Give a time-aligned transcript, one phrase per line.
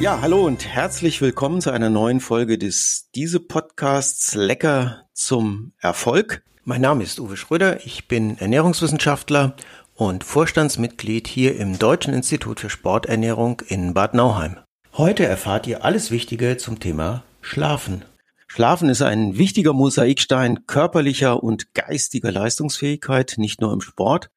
[0.00, 6.42] Ja, hallo und herzlich willkommen zu einer neuen Folge des Diese Podcasts Lecker zum Erfolg.
[6.64, 9.54] Mein Name ist Uwe Schröder, ich bin Ernährungswissenschaftler
[9.94, 14.56] und Vorstandsmitglied hier im Deutschen Institut für Sporternährung in Bad Nauheim.
[14.94, 18.04] Heute erfahrt ihr alles Wichtige zum Thema Schlafen.
[18.48, 24.30] Schlafen ist ein wichtiger Mosaikstein körperlicher und geistiger Leistungsfähigkeit, nicht nur im Sport,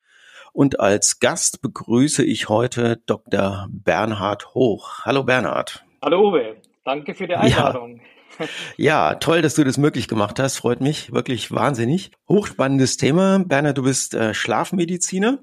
[0.57, 3.67] und als Gast begrüße ich heute Dr.
[3.69, 5.05] Bernhard Hoch.
[5.05, 5.85] Hallo Bernhard.
[6.01, 8.01] Hallo Uwe, danke für die Einladung.
[8.39, 8.45] Ja.
[8.77, 10.57] ja, toll, dass du das möglich gemacht hast.
[10.57, 12.09] Freut mich wirklich wahnsinnig.
[12.27, 13.37] Hochspannendes Thema.
[13.45, 15.39] Bernhard, du bist äh, Schlafmediziner.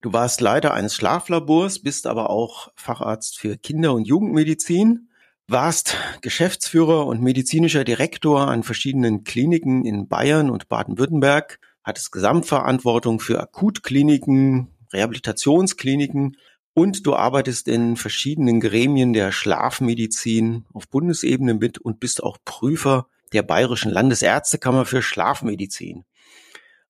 [0.00, 5.10] Du warst Leiter eines Schlaflabors, bist aber auch Facharzt für Kinder- und Jugendmedizin,
[5.48, 13.40] warst Geschäftsführer und medizinischer Direktor an verschiedenen Kliniken in Bayern und Baden-Württemberg, hattest Gesamtverantwortung für
[13.40, 16.36] Akutkliniken, Rehabilitationskliniken
[16.74, 23.06] und du arbeitest in verschiedenen Gremien der Schlafmedizin auf Bundesebene mit und bist auch Prüfer
[23.32, 26.04] der Bayerischen Landesärztekammer für Schlafmedizin.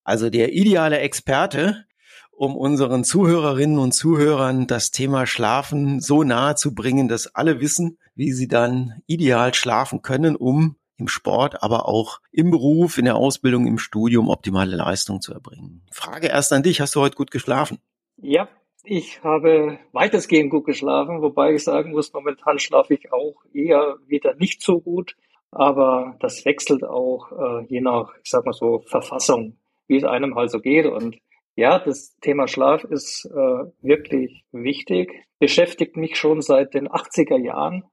[0.02, 1.84] Also der ideale Experte,
[2.30, 7.98] um unseren Zuhörerinnen und Zuhörern das Thema Schlafen so nahe zu bringen, dass alle wissen,
[8.14, 13.16] wie sie dann ideal schlafen können, um im Sport, aber auch im Beruf, in der
[13.16, 15.82] Ausbildung, im Studium optimale Leistung zu erbringen.
[15.92, 17.78] Frage erst an dich, hast du heute gut geschlafen?
[18.16, 18.48] Ja,
[18.82, 24.34] ich habe weitestgehend gut geschlafen, wobei ich sagen muss, momentan schlafe ich auch eher wieder
[24.36, 25.16] nicht so gut,
[25.50, 29.56] aber das wechselt auch äh, je nach, ich sag mal so, Verfassung,
[29.88, 30.86] wie es einem halt so geht.
[30.86, 31.18] Und
[31.56, 37.84] ja, das Thema Schlaf ist äh, wirklich wichtig, beschäftigt mich schon seit den 80er Jahren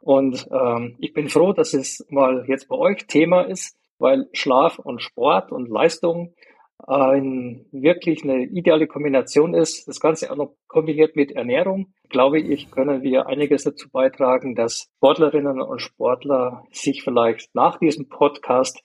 [0.00, 4.78] und ähm, ich bin froh, dass es mal jetzt bei euch Thema ist, weil Schlaf
[4.78, 6.34] und Sport und Leistung
[6.78, 9.88] ein, wirklich eine ideale Kombination ist.
[9.88, 14.88] Das Ganze auch noch kombiniert mit Ernährung, glaube ich, können wir einiges dazu beitragen, dass
[14.96, 18.80] Sportlerinnen und Sportler sich vielleicht nach diesem Podcast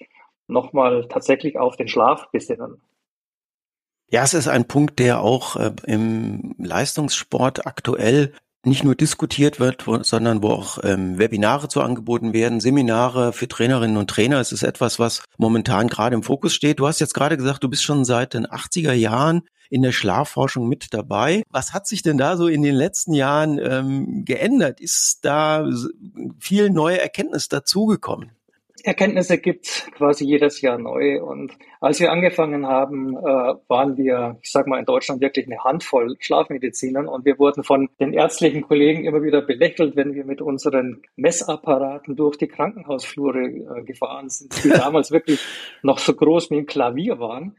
[0.47, 2.81] nochmal tatsächlich auf den Schlaf besinnen.
[4.09, 8.33] Ja, es ist ein Punkt, der auch äh, im Leistungssport aktuell
[8.63, 13.47] nicht nur diskutiert wird, wo, sondern wo auch ähm, Webinare zu angeboten werden, Seminare für
[13.47, 14.39] Trainerinnen und Trainer.
[14.39, 16.79] Es ist etwas, was momentan gerade im Fokus steht.
[16.79, 20.67] Du hast jetzt gerade gesagt, du bist schon seit den 80er Jahren in der Schlafforschung
[20.67, 21.43] mit dabei.
[21.49, 24.81] Was hat sich denn da so in den letzten Jahren ähm, geändert?
[24.81, 25.65] Ist da
[26.39, 28.31] viel neue Erkenntnis dazugekommen?
[28.83, 31.21] Erkenntnisse gibt quasi jedes Jahr neu.
[31.21, 33.21] Und als wir angefangen haben, äh,
[33.67, 37.89] waren wir, ich sag mal, in Deutschland wirklich eine Handvoll Schlafmedizinern und wir wurden von
[37.99, 43.83] den ärztlichen Kollegen immer wieder belächelt, wenn wir mit unseren Messapparaten durch die Krankenhausflure äh,
[43.83, 45.39] gefahren sind, die damals wirklich
[45.83, 47.55] noch so groß wie ein Klavier waren.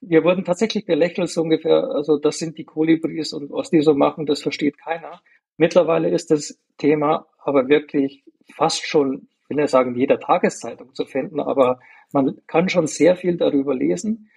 [0.00, 3.94] Wir wurden tatsächlich belächelt, so ungefähr, also das sind die Kolibris und was die so
[3.94, 5.20] machen, das versteht keiner.
[5.56, 11.40] Mittlerweile ist das Thema aber wirklich fast schon will nicht sagen, jeder Tageszeitung zu finden,
[11.40, 11.78] aber
[12.12, 14.28] man kann schon sehr viel darüber lesen.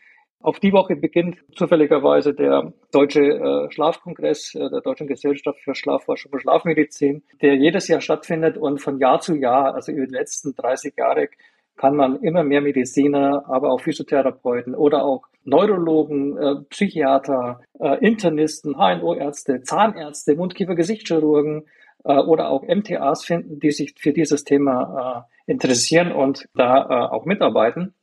[0.45, 6.33] Auf die Woche beginnt zufälligerweise der Deutsche äh, Schlafkongress äh, der Deutschen Gesellschaft für Schlafforschung
[6.33, 10.53] und Schlafmedizin, der jedes Jahr stattfindet und von Jahr zu Jahr, also über die letzten
[10.53, 11.29] 30 Jahre,
[11.77, 17.61] kann man immer mehr Mediziner, aber auch Physiotherapeuten oder auch Neurologen, äh, Psychiater,
[17.99, 21.65] Internisten, HNO-Ärzte, Zahnärzte, Mundkiefer-Gesichtschirurgen,
[22.05, 27.13] äh, oder auch MTAs finden, die sich für dieses Thema äh, interessieren und da äh,
[27.13, 27.93] auch mitarbeiten.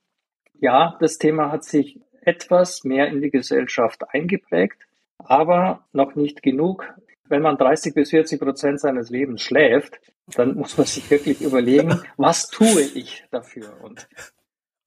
[0.60, 4.82] Ja, das Thema hat sich etwas mehr in die Gesellschaft eingeprägt,
[5.18, 6.84] aber noch nicht genug.
[7.28, 10.00] Wenn man 30 bis 40 Prozent seines Lebens schläft,
[10.34, 13.76] dann muss man sich wirklich überlegen, was tue ich dafür?
[13.82, 14.08] Und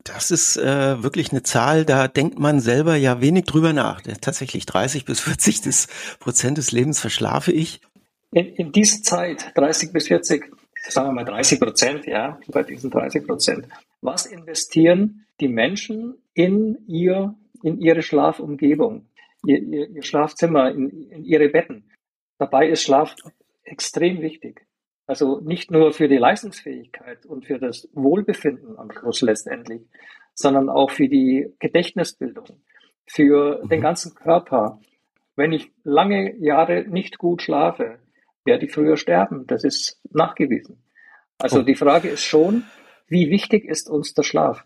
[0.04, 4.02] das ist äh, wirklich eine Zahl, da denkt man selber ja wenig drüber nach.
[4.22, 5.88] Tatsächlich 30 bis 40 des
[6.20, 7.82] Prozent des Lebens verschlafe ich
[8.36, 10.52] in, in dieser Zeit, 30 bis 40,
[10.90, 13.68] sagen wir mal 30 Prozent, ja, bei diesen 30 Prozent,
[14.02, 19.08] was investieren die Menschen in ihr, in ihre Schlafumgebung,
[19.46, 21.86] ihr, ihr, ihr Schlafzimmer, in, in ihre Betten?
[22.38, 23.16] Dabei ist Schlaf
[23.64, 24.68] extrem wichtig.
[25.08, 29.82] Also nicht nur für die Leistungsfähigkeit und für das Wohlbefinden am Schluss letztendlich,
[30.34, 32.48] sondern auch für die Gedächtnisbildung,
[33.06, 33.84] für den mhm.
[33.84, 34.82] ganzen Körper.
[35.38, 38.00] Wenn ich lange Jahre nicht gut schlafe,
[38.46, 39.46] werde ich früher sterben.
[39.48, 40.84] Das ist nachgewiesen.
[41.38, 41.64] Also oh.
[41.64, 42.64] die Frage ist schon,
[43.08, 44.66] wie wichtig ist uns der Schlaf?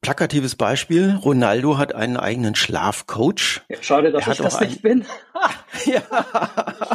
[0.00, 3.62] Plakatives Beispiel, Ronaldo hat einen eigenen Schlafcoach.
[3.70, 5.06] Ja, schade, dass ich das nicht bin.
[5.86, 6.02] ja,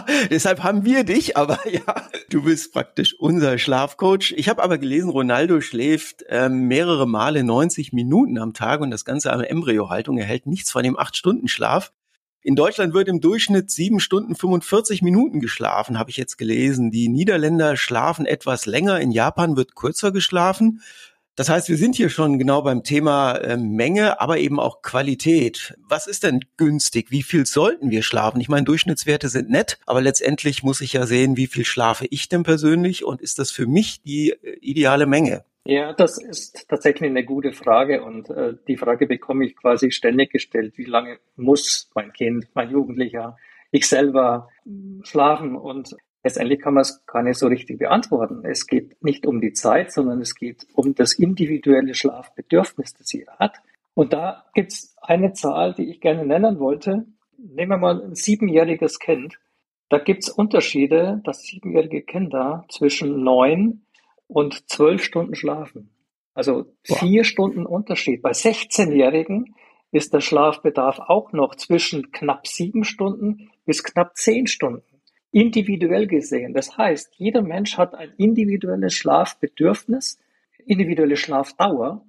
[0.29, 1.81] deshalb haben wir dich, aber ja,
[2.29, 4.35] du bist praktisch unser Schlafcoach.
[4.37, 9.05] Ich habe aber gelesen, Ronaldo schläft äh, mehrere Male 90 Minuten am Tag und das
[9.05, 10.19] Ganze an Embryohaltung.
[10.19, 11.91] Er hält nichts von dem 8-Stunden-Schlaf.
[12.41, 16.89] In Deutschland wird im Durchschnitt sieben Stunden 45 Minuten geschlafen, habe ich jetzt gelesen.
[16.89, 20.81] Die Niederländer schlafen etwas länger, in Japan wird kürzer geschlafen.
[21.35, 25.73] Das heißt, wir sind hier schon genau beim Thema äh, Menge, aber eben auch Qualität.
[25.87, 27.11] Was ist denn günstig?
[27.11, 28.41] Wie viel sollten wir schlafen?
[28.41, 32.29] Ich meine, Durchschnittswerte sind nett, aber letztendlich muss ich ja sehen, wie viel schlafe ich
[32.29, 35.45] denn persönlich und ist das für mich die äh, ideale Menge?
[35.65, 40.31] Ja, das ist tatsächlich eine gute Frage und äh, die Frage bekomme ich quasi ständig
[40.31, 40.77] gestellt.
[40.77, 43.37] Wie lange muss mein Kind, mein Jugendlicher,
[43.71, 44.49] ich selber
[45.03, 45.55] schlafen?
[45.55, 48.43] Und Letztendlich kann man es gar nicht so richtig beantworten.
[48.43, 53.37] Es geht nicht um die Zeit, sondern es geht um das individuelle Schlafbedürfnis, das jeder
[53.37, 53.55] hat.
[53.93, 57.05] Und da gibt es eine Zahl, die ich gerne nennen wollte.
[57.37, 59.39] Nehmen wir mal ein siebenjähriges Kind.
[59.87, 63.85] Da gibt es Unterschiede, dass siebenjährige Kinder zwischen neun
[64.29, 65.89] und zwölf Stunden schlafen.
[66.33, 68.21] Also vier Stunden Unterschied.
[68.21, 69.55] Bei 16-Jährigen
[69.91, 74.83] ist der Schlafbedarf auch noch zwischen knapp sieben Stunden bis knapp zehn Stunden
[75.31, 76.53] individuell gesehen.
[76.53, 80.19] Das heißt, jeder Mensch hat ein individuelles Schlafbedürfnis,
[80.65, 82.05] individuelle Schlafdauer,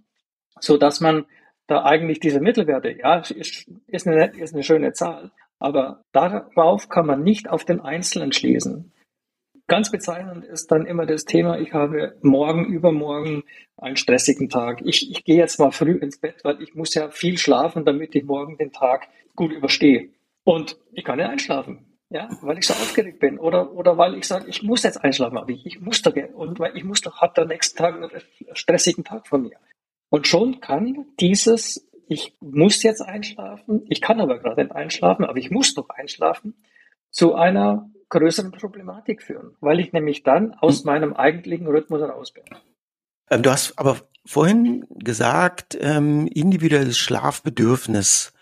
[0.61, 1.27] so dass man
[1.67, 7.07] da eigentlich diese Mittelwerte, ja, ist, ist, eine, ist eine schöne Zahl, aber darauf kann
[7.07, 8.93] man nicht auf den Einzelnen schließen.
[9.71, 13.45] Ganz bezeichnend ist dann immer das Thema, ich habe morgen, übermorgen
[13.77, 14.83] einen stressigen Tag.
[14.85, 18.17] Ich, ich gehe jetzt mal früh ins Bett, weil ich muss ja viel schlafen, damit
[18.17, 19.07] ich morgen den Tag
[19.37, 20.09] gut überstehe.
[20.43, 21.87] Und ich kann nicht einschlafen.
[22.09, 25.39] Ja, weil ich so aufgeregt bin oder, oder weil ich sage, ich muss jetzt einschlafen,
[25.39, 28.11] aber ich, ich muss doch, und weil ich muss doch, habe der nächsten Tag einen
[28.55, 29.57] stressigen Tag von mir.
[30.09, 35.39] Und schon kann dieses, ich muss jetzt einschlafen, ich kann aber gerade nicht einschlafen, aber
[35.39, 36.55] ich muss doch einschlafen,
[37.13, 40.87] zu einer größeren Problematik führen, weil ich nämlich dann aus hm.
[40.87, 42.45] meinem eigentlichen Rhythmus raus bin.
[43.31, 43.97] Ähm, du hast aber
[44.27, 48.33] vorhin gesagt, ähm, individuelles Schlafbedürfnis.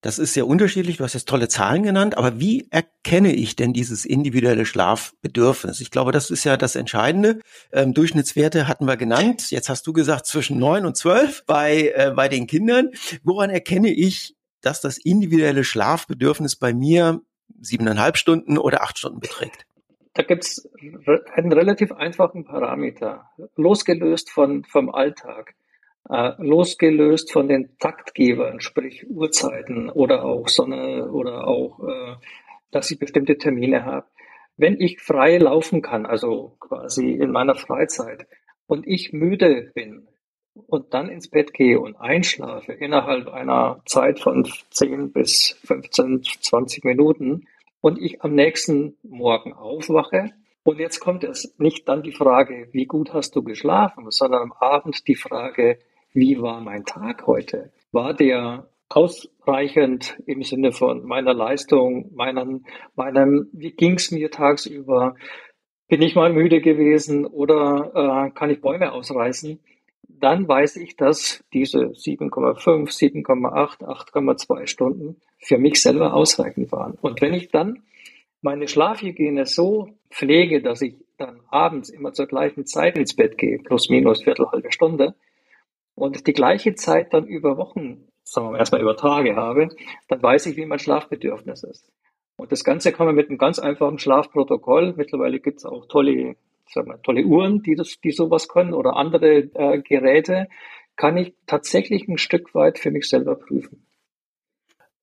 [0.00, 0.96] Das ist sehr unterschiedlich.
[0.96, 5.80] Du hast jetzt tolle Zahlen genannt, aber wie erkenne ich denn dieses individuelle Schlafbedürfnis?
[5.80, 7.38] Ich glaube, das ist ja das Entscheidende.
[7.72, 9.52] Ähm, Durchschnittswerte hatten wir genannt.
[9.52, 12.90] Jetzt hast du gesagt zwischen neun und zwölf bei, äh, bei den Kindern.
[13.22, 17.20] Woran erkenne ich, dass das individuelle Schlafbedürfnis bei mir
[17.60, 19.66] siebeneinhalb Stunden oder acht Stunden beträgt?
[20.14, 20.68] Da gibt's
[21.34, 25.54] einen relativ einfachen Parameter, losgelöst von, vom Alltag
[26.08, 32.16] äh, losgelöst von den Taktgebern, sprich Uhrzeiten oder auch Sonne oder auch, äh,
[32.70, 34.06] dass ich bestimmte Termine habe.
[34.56, 38.26] Wenn ich frei laufen kann, also quasi in meiner Freizeit,
[38.66, 40.08] und ich müde bin
[40.54, 46.84] und dann ins Bett gehe und einschlafe innerhalb einer Zeit von 10 bis 15, 20
[46.84, 47.46] Minuten
[47.80, 50.32] und ich am nächsten Morgen aufwache,
[50.64, 54.52] und jetzt kommt es nicht dann die Frage, wie gut hast du geschlafen, sondern am
[54.52, 55.78] Abend die Frage,
[56.12, 57.72] wie war mein Tag heute?
[57.90, 65.16] War der ausreichend im Sinne von meiner Leistung, meinen, meinem, wie ging's mir tagsüber?
[65.88, 69.58] Bin ich mal müde gewesen oder äh, kann ich Bäume ausreißen?
[70.22, 76.92] Dann weiß ich, dass diese 7,5, 7,8, 8,2 Stunden für mich selber ausreichend waren.
[77.00, 77.82] Und wenn ich dann
[78.40, 83.58] meine Schlafhygiene so pflege, dass ich dann abends immer zur gleichen Zeit ins Bett gehe,
[83.58, 85.16] plus minus Viertel, halbe Stunde,
[85.96, 89.70] und die gleiche Zeit dann über Wochen, sagen wir mal erstmal über Tage habe,
[90.06, 91.90] dann weiß ich, wie mein Schlafbedürfnis ist.
[92.36, 96.36] Und das Ganze kann man mit einem ganz einfachen Schlafprotokoll, mittlerweile gibt es auch tolle,
[96.72, 100.48] sagen wir, tolle Uhren, die, das, die sowas können oder andere äh, Geräte,
[100.96, 103.86] kann ich tatsächlich ein Stück weit für mich selber prüfen.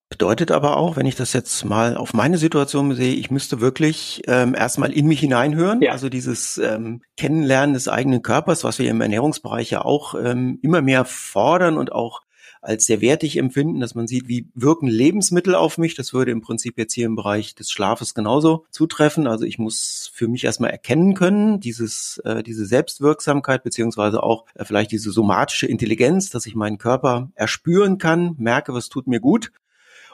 [0.10, 4.24] Bedeutet aber auch, wenn ich das jetzt mal auf meine Situation sehe, ich müsste wirklich
[4.28, 5.84] ähm, erstmal in mich hineinhören.
[5.84, 5.92] Ja.
[5.92, 10.82] Also dieses ähm, Kennenlernen des eigenen Körpers, was wir im Ernährungsbereich ja auch ähm, immer
[10.82, 12.22] mehr fordern und auch
[12.62, 15.96] als sehr wertig empfinden, dass man sieht, wie wirken Lebensmittel auf mich.
[15.96, 19.28] Das würde im Prinzip jetzt hier im Bereich des Schlafes genauso zutreffen.
[19.28, 24.66] Also ich muss für mich erstmal erkennen können, dieses, äh, diese Selbstwirksamkeit beziehungsweise auch äh,
[24.66, 29.52] vielleicht diese somatische Intelligenz, dass ich meinen Körper erspüren kann, merke, was tut mir gut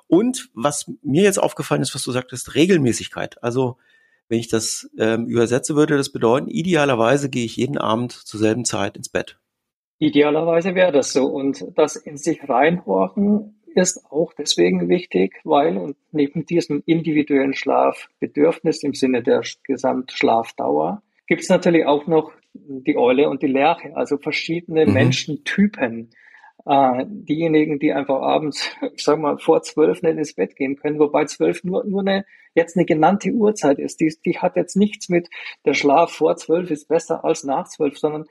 [0.07, 3.43] und was mir jetzt aufgefallen ist, was du sagtest, Regelmäßigkeit.
[3.43, 3.77] Also
[4.27, 8.65] wenn ich das ähm, übersetze, würde das bedeuten, idealerweise gehe ich jeden Abend zur selben
[8.65, 9.39] Zeit ins Bett.
[9.97, 11.25] Idealerweise wäre das so.
[11.25, 18.83] Und das in sich reinhorchen ist auch deswegen wichtig, weil und neben diesem individuellen Schlafbedürfnis
[18.83, 24.17] im Sinne der Gesamtschlafdauer gibt es natürlich auch noch die Eule und die Lerche, also
[24.17, 24.93] verschiedene mhm.
[24.93, 26.09] Menschentypen,
[26.65, 30.99] äh, diejenigen, die einfach abends, ich sag mal, vor zwölf nicht ins Bett gehen können,
[30.99, 33.99] wobei zwölf nur, nur eine, jetzt eine genannte Uhrzeit ist.
[33.99, 35.29] Die, die hat jetzt nichts mit,
[35.65, 38.25] der Schlaf vor zwölf ist besser als nach zwölf, sondern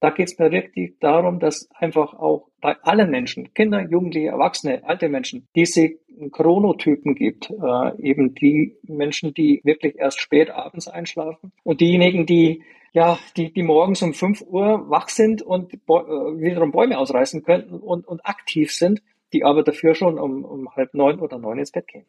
[0.00, 4.82] Da geht es mir wirklich darum, dass einfach auch bei allen Menschen, Kinder, Jugendliche, Erwachsene,
[4.84, 5.90] alte Menschen, diese
[6.30, 12.62] Chronotypen gibt, äh, eben die Menschen, die wirklich erst spät abends einschlafen und diejenigen, die
[12.92, 17.74] ja, die, die morgens um 5 Uhr wach sind und äh, wiederum Bäume ausreißen könnten
[17.80, 21.72] und, und aktiv sind, die aber dafür schon um, um halb neun oder neun ins
[21.72, 22.06] Bett gehen.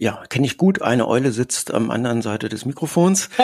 [0.00, 0.80] Ja, kenne ich gut.
[0.80, 3.28] Eine Eule sitzt am anderen Seite des Mikrofons.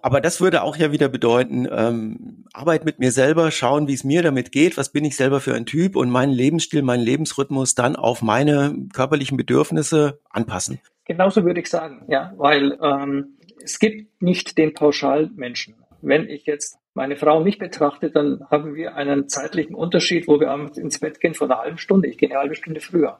[0.00, 4.04] Aber das würde auch ja wieder bedeuten, ähm, Arbeit mit mir selber, schauen, wie es
[4.04, 7.74] mir damit geht, was bin ich selber für ein Typ und meinen Lebensstil, meinen Lebensrhythmus
[7.74, 10.80] dann auf meine körperlichen Bedürfnisse anpassen.
[11.04, 15.74] Genauso würde ich sagen, ja, weil ähm, es gibt nicht den Pauschalmenschen.
[16.00, 20.50] Wenn ich jetzt meine Frau mich betrachte, dann haben wir einen zeitlichen Unterschied, wo wir
[20.50, 22.08] abends ins Bett gehen von einer halben Stunde.
[22.08, 23.18] Ich gehe eine halbe Stunde früher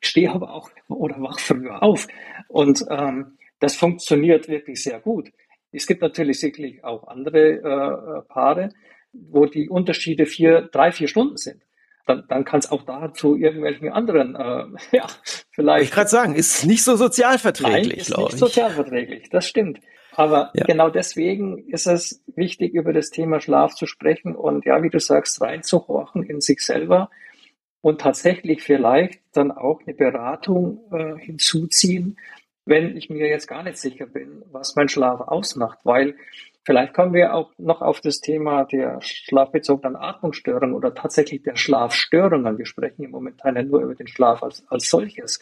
[0.00, 2.06] stehe aber auch oder wach früher auf.
[2.48, 5.30] Und ähm, das funktioniert wirklich sehr gut.
[5.72, 8.70] Es gibt natürlich sicherlich auch andere äh, Paare,
[9.12, 11.62] wo die Unterschiede vier, drei, vier Stunden sind.
[12.06, 14.64] Dann, dann kann es auch da zu irgendwelchen anderen, äh,
[14.96, 15.06] ja,
[15.50, 15.84] vielleicht.
[15.84, 18.32] Ich gerade sagen, ist nicht so sozialverträglich, glaube ich.
[18.32, 19.80] Nicht sozialverträglich, das stimmt.
[20.12, 20.64] Aber ja.
[20.64, 24.98] genau deswegen ist es wichtig, über das Thema Schlaf zu sprechen und ja, wie du
[24.98, 27.10] sagst, reinzuhorchen in sich selber
[27.82, 32.18] und tatsächlich vielleicht dann auch eine Beratung äh, hinzuziehen,
[32.66, 36.14] wenn ich mir jetzt gar nicht sicher bin, was mein Schlaf ausmacht, weil
[36.64, 42.58] vielleicht kommen wir auch noch auf das Thema der schlafbezogenen Atmungsstörungen oder tatsächlich der Schlafstörungen.
[42.58, 45.40] Wir sprechen im Moment nur über den Schlaf als, als solches.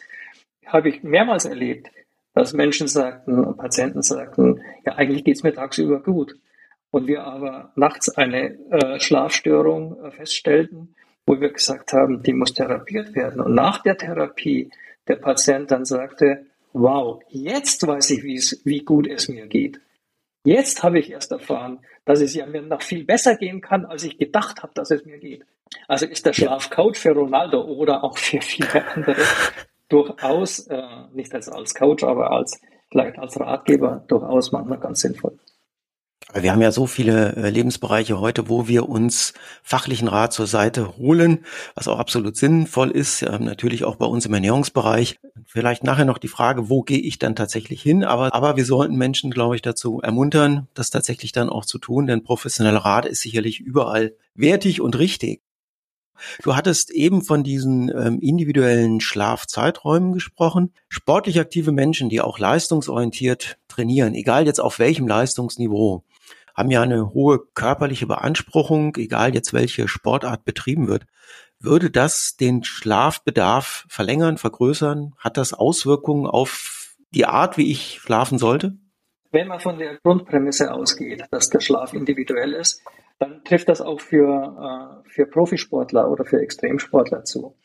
[0.65, 1.91] Habe ich mehrmals erlebt,
[2.33, 6.35] dass Menschen sagten, Patienten sagten, ja, eigentlich geht's mir tagsüber gut.
[6.91, 10.95] Und wir aber nachts eine äh, Schlafstörung äh, feststellten,
[11.29, 13.39] wo wir gesagt haben, die muss therapiert werden.
[13.39, 14.71] Und nach der Therapie
[15.07, 18.23] der Patient dann sagte, wow, jetzt weiß ich,
[18.65, 19.79] wie, gut es mir geht.
[20.43, 24.03] Jetzt habe ich erst erfahren, dass es ja mir noch viel besser gehen kann, als
[24.03, 25.45] ich gedacht habe, dass es mir geht.
[25.87, 29.21] Also ist der Schlafcoach für Ronaldo oder auch für viele andere
[29.87, 30.81] durchaus, äh,
[31.13, 32.59] nicht als, als Coach, aber als
[32.89, 35.37] vielleicht als Ratgeber durchaus manchmal ganz sinnvoll.
[36.33, 39.33] Wir haben ja so viele äh, Lebensbereiche heute, wo wir uns
[39.63, 41.39] fachlichen Rat zur Seite holen,
[41.73, 43.23] was auch absolut sinnvoll ist.
[43.23, 45.19] Natürlich auch bei uns im Ernährungsbereich.
[45.47, 48.03] Vielleicht nachher noch die Frage, wo gehe ich dann tatsächlich hin?
[48.03, 52.05] Aber, aber wir sollten Menschen, glaube ich, dazu ermuntern, das tatsächlich dann auch zu tun,
[52.05, 55.41] denn professioneller Rat ist sicherlich überall wertig und richtig.
[56.43, 60.73] Du hattest eben von diesen ähm, individuellen Schlafzeiträumen gesprochen.
[60.89, 66.03] Sportlich aktive Menschen, die auch leistungsorientiert trainieren, egal jetzt auf welchem Leistungsniveau,
[66.59, 71.05] haben ja eine hohe körperliche Beanspruchung, egal jetzt welche Sportart betrieben wird.
[71.57, 75.13] Würde das den Schlafbedarf verlängern, vergrößern?
[75.17, 78.77] Hat das Auswirkungen auf die Art, wie ich schlafen sollte?
[79.31, 82.81] Wenn man von der Grundprämisse ausgeht, dass der Schlaf individuell ist,
[83.19, 87.55] dann trifft das auch für, äh, für Profisportler oder für Extremsportler zu.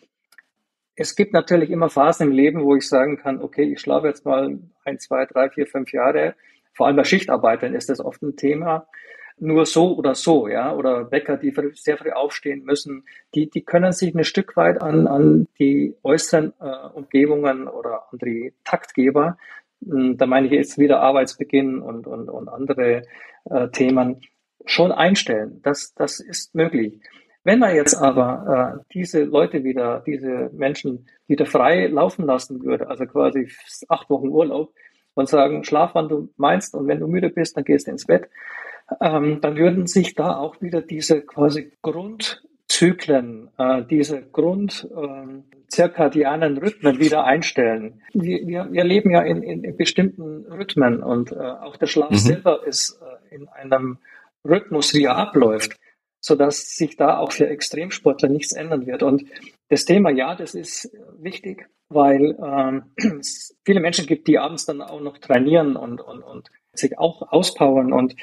[0.94, 4.24] Es gibt natürlich immer Phasen im Leben, wo ich sagen kann, okay, ich schlafe jetzt
[4.24, 6.36] mal ein, zwei, drei, vier, fünf Jahre
[6.74, 8.86] vor allem bei Schichtarbeitern ist das oft ein Thema.
[9.36, 13.04] Nur so oder so, ja, oder Bäcker, die sehr früh aufstehen müssen,
[13.34, 18.18] die, die können sich ein Stück weit an, an die äußeren äh, Umgebungen oder an
[18.18, 19.36] die Taktgeber,
[19.84, 23.02] hm, da meine ich jetzt wieder Arbeitsbeginn und, und, und andere
[23.46, 24.20] äh, Themen,
[24.66, 25.60] schon einstellen.
[25.62, 27.00] Das, das ist möglich.
[27.42, 32.88] Wenn man jetzt aber äh, diese Leute wieder, diese Menschen wieder frei laufen lassen würde,
[32.88, 33.50] also quasi
[33.88, 34.72] acht Wochen Urlaub,
[35.14, 38.06] und sagen, schlaf, wann du meinst und wenn du müde bist, dann gehst du ins
[38.06, 38.28] Bett,
[39.00, 46.58] ähm, dann würden sich da auch wieder diese quasi Grundzyklen, äh, diese Grund ähm, zirkadianen
[46.58, 48.02] Rhythmen wieder einstellen.
[48.12, 52.16] Wir, wir, leben ja in, in, bestimmten Rhythmen und äh, auch der Schlaf mhm.
[52.16, 53.98] selber ist äh, in einem
[54.46, 55.78] Rhythmus, wie er abläuft,
[56.20, 59.02] so dass sich da auch für Extremsportler nichts ändern wird.
[59.02, 59.24] Und
[59.68, 62.84] das Thema, ja, das ist wichtig, weil ähm,
[63.20, 67.32] es viele Menschen gibt, die abends dann auch noch trainieren und, und, und sich auch
[67.32, 67.92] auspowern.
[67.92, 68.14] Und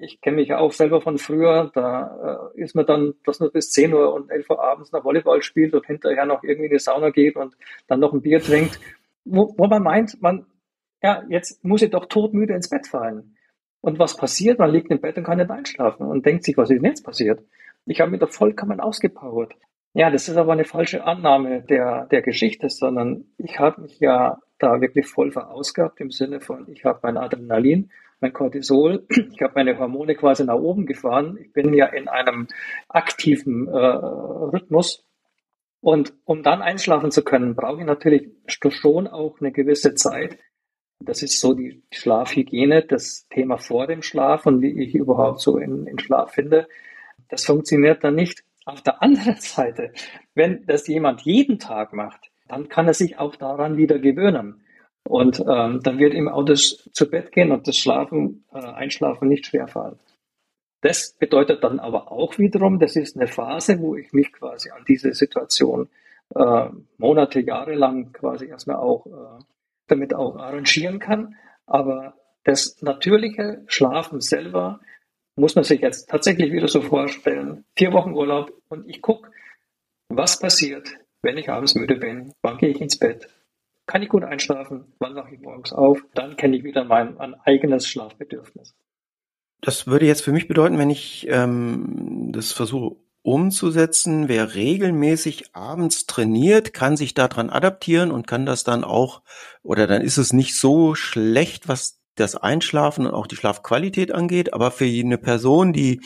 [0.00, 3.70] ich kenne mich auch selber von früher, da äh, ist man dann, dass man bis
[3.70, 6.78] 10 Uhr und 11 Uhr abends noch Volleyball spielt und hinterher noch irgendwie in die
[6.78, 7.56] Sauna geht und
[7.88, 8.78] dann noch ein Bier trinkt,
[9.24, 10.46] wo, wo man meint, man,
[11.02, 13.36] ja, jetzt muss ich doch todmüde ins Bett fallen.
[13.80, 14.60] Und was passiert?
[14.60, 17.04] Man liegt im Bett und kann nicht einschlafen und denkt sich, was ist denn jetzt
[17.04, 17.42] passiert?
[17.84, 19.54] Ich habe mich doch vollkommen ausgepowert.
[19.94, 24.38] Ja, das ist aber eine falsche Annahme der, der Geschichte, sondern ich habe mich ja
[24.58, 29.52] da wirklich voll verausgabt im Sinne von, ich habe mein Adrenalin, mein Cortisol, ich habe
[29.56, 31.36] meine Hormone quasi nach oben gefahren.
[31.42, 32.48] Ich bin ja in einem
[32.88, 35.04] aktiven äh, Rhythmus.
[35.80, 40.38] Und um dann einschlafen zu können, brauche ich natürlich schon auch eine gewisse Zeit,
[41.00, 45.58] Das ist so die Schlafhygiene, das Thema vor dem Schlaf und wie ich überhaupt so
[45.58, 46.68] in, in Schlaf finde.
[47.28, 48.44] Das funktioniert dann nicht.
[48.64, 49.92] Auf der anderen Seite,
[50.34, 54.62] wenn das jemand jeden Tag macht, dann kann er sich auch daran wieder gewöhnen.
[55.04, 59.28] Und ähm, dann wird ihm auch das zu Bett gehen und das Schlafen, äh, Einschlafen
[59.28, 59.98] nicht schwerfallen.
[60.80, 64.84] Das bedeutet dann aber auch wiederum, das ist eine Phase, wo ich mich quasi an
[64.86, 65.88] diese Situation
[66.34, 69.42] äh, Monate, Jahre lang quasi erstmal auch äh,
[69.88, 71.36] damit auch arrangieren kann.
[71.66, 72.14] Aber
[72.44, 74.80] das natürliche Schlafen selber
[75.36, 77.64] muss man sich jetzt tatsächlich wieder so vorstellen.
[77.76, 79.30] Vier Wochen Urlaub und ich gucke,
[80.08, 80.88] was passiert,
[81.22, 82.34] wenn ich abends müde bin.
[82.42, 83.28] Wann gehe ich ins Bett?
[83.86, 84.92] Kann ich gut einschlafen?
[84.98, 86.04] Wann wache ich morgens auf?
[86.14, 88.74] Dann kenne ich wieder mein, mein eigenes Schlafbedürfnis.
[89.60, 94.28] Das würde jetzt für mich bedeuten, wenn ich ähm, das versuche umzusetzen.
[94.28, 99.22] Wer regelmäßig abends trainiert, kann sich daran adaptieren und kann das dann auch,
[99.62, 104.54] oder dann ist es nicht so schlecht, was das Einschlafen und auch die Schlafqualität angeht.
[104.54, 106.00] Aber für eine Person, die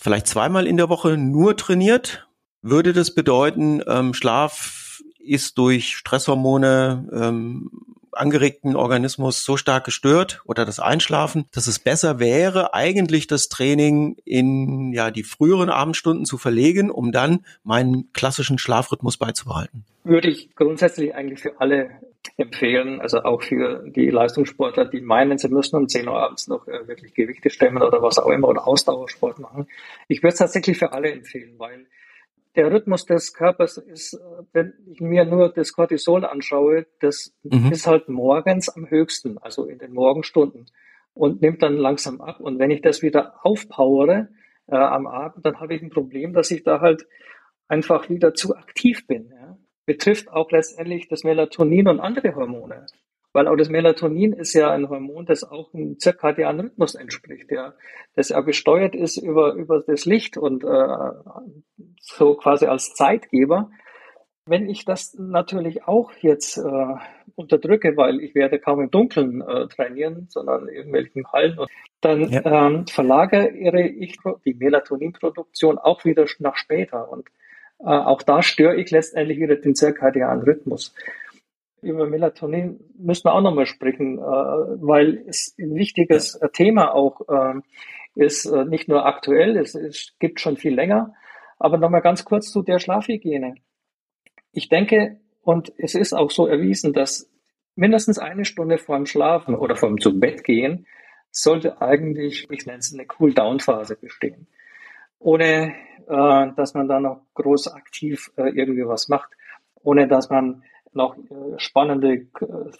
[0.00, 2.28] vielleicht zweimal in der Woche nur trainiert,
[2.62, 7.70] würde das bedeuten, ähm, Schlaf ist durch Stresshormone ähm,
[8.16, 14.16] angeregten Organismus so stark gestört oder das Einschlafen, dass es besser wäre, eigentlich das Training
[14.24, 19.84] in ja die früheren Abendstunden zu verlegen, um dann meinen klassischen Schlafrhythmus beizubehalten.
[20.04, 21.90] Würde ich grundsätzlich eigentlich für alle
[22.36, 26.66] empfehlen, also auch für die Leistungssportler, die meinen, sie müssen um 10 Uhr abends noch
[26.66, 29.68] äh, wirklich Gewichte stemmen oder was auch immer oder Ausdauersport machen.
[30.08, 31.86] Ich würde es tatsächlich für alle empfehlen, weil
[32.56, 34.18] der Rhythmus des Körpers ist, äh,
[34.52, 37.70] wenn ich mir nur das Cortisol anschaue, das mhm.
[37.70, 40.66] ist halt morgens am höchsten, also in den Morgenstunden
[41.14, 42.40] und nimmt dann langsam ab.
[42.40, 44.28] Und wenn ich das wieder aufpowere
[44.66, 47.06] äh, am Abend, dann habe ich ein Problem, dass ich da halt
[47.68, 49.30] einfach wieder zu aktiv bin.
[49.30, 49.58] Ja?
[49.86, 52.86] Betrifft auch letztendlich das Melatonin und andere Hormone.
[53.36, 57.74] Weil auch das Melatonin ist ja ein Hormon, das auch einem zirkadianen Rhythmus entspricht, ja,
[58.14, 60.88] das ja gesteuert ist über, über das Licht und äh,
[62.00, 63.70] so quasi als Zeitgeber.
[64.46, 66.94] Wenn ich das natürlich auch jetzt äh,
[67.34, 71.58] unterdrücke, weil ich werde kaum im Dunkeln äh, trainieren, sondern in irgendwelchen Hallen,
[72.00, 72.68] dann ja.
[72.68, 77.12] ähm, verlagere ich die Melatoninproduktion auch wieder nach später.
[77.12, 77.28] Und
[77.80, 80.94] äh, auch da störe ich letztendlich wieder den zirkadianen Rhythmus
[81.86, 86.48] über Melatonin müssen wir auch nochmal sprechen, äh, weil es ein wichtiges ja.
[86.48, 87.60] Thema auch äh,
[88.14, 91.14] ist, äh, nicht nur aktuell, es, es gibt schon viel länger.
[91.58, 93.54] Aber nochmal ganz kurz zu der Schlafhygiene.
[94.52, 97.30] Ich denke, und es ist auch so erwiesen, dass
[97.76, 100.86] mindestens eine Stunde vor dem Schlafen oder vor dem zu Bett gehen
[101.30, 104.46] sollte eigentlich, ich nenne es eine Cool-Down-Phase bestehen.
[105.18, 105.74] Ohne,
[106.08, 109.30] äh, dass man da noch groß aktiv äh, irgendwie was macht,
[109.82, 110.62] ohne dass man
[110.96, 112.26] noch äh, spannende äh,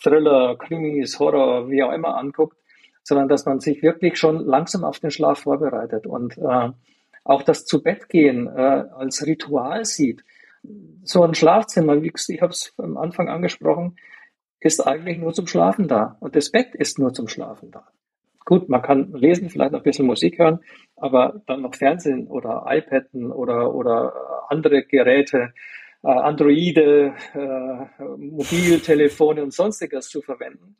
[0.02, 2.56] Thriller, Krimis, Horror, wie auch immer anguckt,
[3.02, 6.70] sondern dass man sich wirklich schon langsam auf den Schlaf vorbereitet und äh,
[7.22, 10.24] auch das zu Bett gehen äh, als Ritual sieht.
[11.04, 13.96] So ein Schlafzimmer, wie ich habe es am Anfang angesprochen,
[14.58, 17.86] ist eigentlich nur zum Schlafen da und das Bett ist nur zum Schlafen da.
[18.44, 20.60] Gut, man kann lesen, vielleicht noch ein bisschen Musik hören,
[20.96, 24.12] aber dann noch Fernsehen oder iPaden oder, oder
[24.48, 30.76] andere Geräte äh, Androide, äh, Mobiltelefone und sonstiges zu verwenden,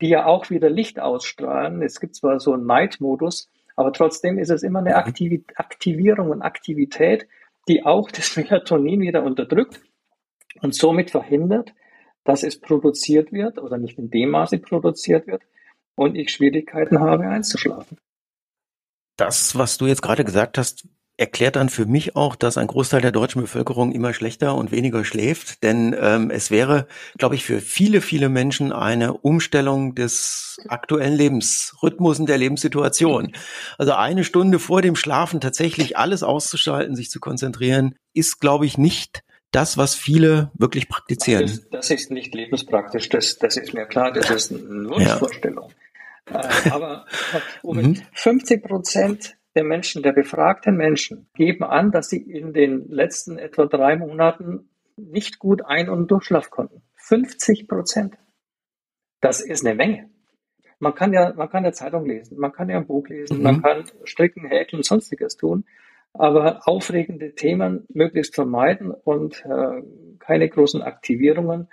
[0.00, 1.82] die ja auch wieder Licht ausstrahlen.
[1.82, 6.42] Es gibt zwar so einen Night-Modus, aber trotzdem ist es immer eine Aktiv Aktivierung und
[6.42, 7.26] Aktivität,
[7.68, 9.80] die auch das Melatonin wieder unterdrückt
[10.60, 11.72] und somit verhindert,
[12.24, 15.42] dass es produziert wird oder nicht in dem Maße produziert wird
[15.94, 17.98] und ich Schwierigkeiten habe einzuschlafen.
[19.16, 20.86] Das, was du jetzt gerade gesagt hast,
[21.22, 25.04] erklärt dann für mich auch, dass ein Großteil der deutschen Bevölkerung immer schlechter und weniger
[25.04, 25.62] schläft.
[25.62, 32.18] Denn ähm, es wäre, glaube ich, für viele, viele Menschen eine Umstellung des aktuellen Lebensrhythmus
[32.18, 33.32] und der Lebenssituation.
[33.78, 38.76] Also eine Stunde vor dem Schlafen tatsächlich alles auszuschalten, sich zu konzentrieren, ist, glaube ich,
[38.76, 41.42] nicht das, was viele wirklich praktizieren.
[41.42, 45.70] Das ist, das ist nicht lebenspraktisch, das, das ist mir klar, das ist eine Wunschvorstellung.
[46.28, 46.40] Ja.
[46.66, 47.06] Äh, aber
[48.12, 53.66] 50 Prozent der Menschen, der befragten Menschen, geben an, dass sie in den letzten etwa
[53.66, 56.82] drei Monaten nicht gut ein- und durchschlafen konnten.
[56.96, 58.16] 50 Prozent.
[59.20, 60.10] Das ist eine Menge.
[60.78, 63.42] Man kann ja, man kann ja Zeitung lesen, man kann ja ein Buch lesen, mhm.
[63.44, 65.64] man kann stricken, häkeln und sonstiges tun,
[66.12, 69.82] aber aufregende Themen möglichst vermeiden und äh,
[70.18, 71.68] keine großen Aktivierungen.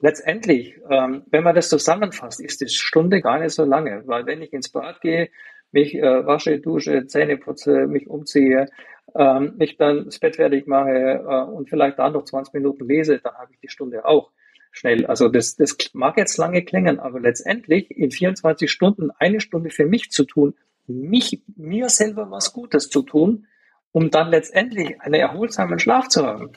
[0.00, 4.42] Letztendlich, ähm, wenn man das zusammenfasst, ist die Stunde gar nicht so lange, weil wenn
[4.42, 5.30] ich ins Bad gehe,
[5.74, 8.68] mich äh, wasche, dusche, Zähne putze, mich umziehe,
[9.14, 13.18] ähm, mich dann das Bett fertig mache äh, und vielleicht dann noch 20 Minuten lese,
[13.18, 14.30] dann habe ich die Stunde auch.
[14.70, 15.06] schnell.
[15.06, 19.86] Also das, das mag jetzt lange klingen, aber letztendlich in 24 Stunden eine Stunde für
[19.86, 20.54] mich zu tun,
[20.86, 23.46] mich, mir selber was Gutes zu tun,
[23.92, 26.52] um dann letztendlich einen erholsamen Schlaf zu haben.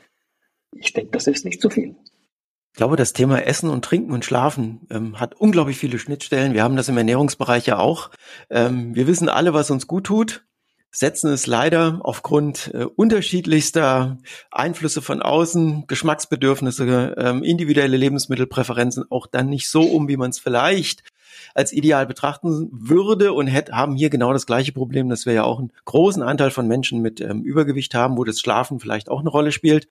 [0.73, 1.95] Ich denke, das ist nicht zu viel.
[2.77, 6.53] Ich glaube, das Thema Essen und Trinken und Schlafen ähm, hat unglaublich viele Schnittstellen.
[6.53, 8.11] Wir haben das im Ernährungsbereich ja auch.
[8.51, 10.43] Ähm, wir wissen alle, was uns gut tut
[10.91, 14.17] setzen es leider aufgrund äh, unterschiedlichster
[14.51, 20.39] Einflüsse von außen, Geschmacksbedürfnisse, ähm, individuelle Lebensmittelpräferenzen auch dann nicht so um, wie man es
[20.39, 21.03] vielleicht
[21.55, 25.43] als ideal betrachten würde und hätte, haben hier genau das gleiche Problem, dass wir ja
[25.43, 29.19] auch einen großen Anteil von Menschen mit ähm, Übergewicht haben, wo das Schlafen vielleicht auch
[29.19, 29.87] eine Rolle spielt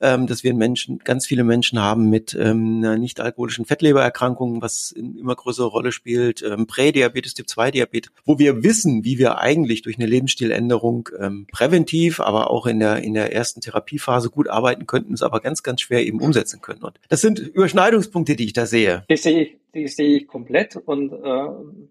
[0.00, 4.94] ähm, dass wir Menschen, ganz viele Menschen haben mit ähm, einer nicht alkoholischen Fettlebererkrankung, was
[4.96, 9.38] eine immer größere Rolle spielt, ähm, Prädiabetes, Typ 2 Diabetes, wo wir wissen, wie wir
[9.38, 14.48] eigentlich durch eine Lebensstiländerung ähm, präventiv, aber auch in der, in der ersten Therapiephase gut
[14.48, 16.82] arbeiten könnten, es aber ganz, ganz schwer eben umsetzen können.
[16.82, 19.04] Und das sind Überschneidungspunkte, die ich da sehe.
[19.08, 21.48] Das sehe ich die sehe ich komplett und äh,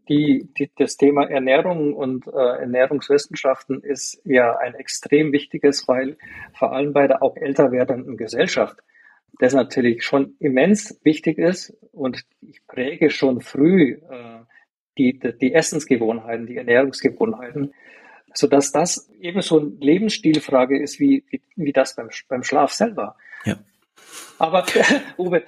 [0.10, 6.18] die, die, das Thema Ernährung und äh, Ernährungswissenschaften ist ja ein extrem wichtiges, weil
[6.54, 8.80] vor allem bei der auch älter werdenden Gesellschaft
[9.40, 14.40] das natürlich schon immens wichtig ist und ich präge schon früh äh,
[14.98, 17.74] die, die Essensgewohnheiten, die Ernährungsgewohnheiten,
[18.34, 22.72] so dass das eben so eine Lebensstilfrage ist wie, wie, wie das beim, beim Schlaf
[22.72, 23.16] selber.
[24.38, 24.66] Aber
[25.18, 25.44] Uwe,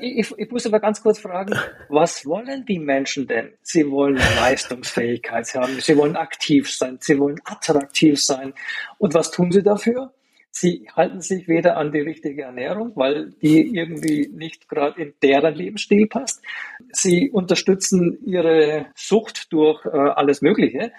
[0.00, 1.54] ich, ich muss aber ganz kurz fragen,
[1.88, 3.52] was wollen die Menschen denn?
[3.62, 8.54] Sie wollen Leistungsfähigkeit haben, sie wollen aktiv sein, sie wollen attraktiv sein.
[8.98, 10.12] Und was tun sie dafür?
[10.50, 15.54] Sie halten sich weder an die richtige Ernährung, weil die irgendwie nicht gerade in deren
[15.54, 16.42] Lebensstil passt.
[16.90, 20.92] Sie unterstützen ihre Sucht durch äh, alles Mögliche.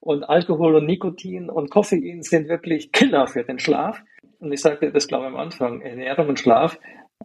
[0.00, 4.02] Und Alkohol und Nikotin und Koffein sind wirklich Killer für den Schlaf
[4.38, 6.78] und ich sagte das, glaube ich, am Anfang, Ernährung und Schlaf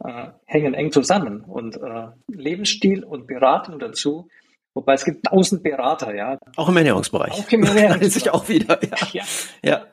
[0.03, 4.29] äh, hängen eng zusammen und äh, Lebensstil und Beratung dazu.
[4.73, 6.37] Wobei es gibt tausend Berater, ja.
[6.55, 7.33] Auch im Ernährungsbereich.
[7.33, 8.13] Auch im Ernährungsbereich.
[8.13, 8.97] sich auch wieder, ja.
[9.11, 9.23] ja.
[9.63, 9.85] ja.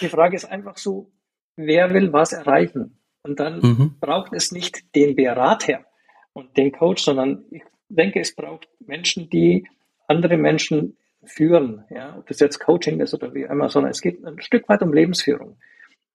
[0.00, 1.10] Die Frage ist einfach so,
[1.56, 2.98] wer will was erreichen?
[3.22, 3.94] Und dann mhm.
[4.00, 5.84] braucht es nicht den Berater
[6.32, 9.66] und den Coach, sondern ich denke, es braucht Menschen, die
[10.06, 14.24] andere Menschen führen, ja, ob das jetzt Coaching ist oder wie immer, sondern es geht
[14.24, 15.58] ein Stück weit um Lebensführung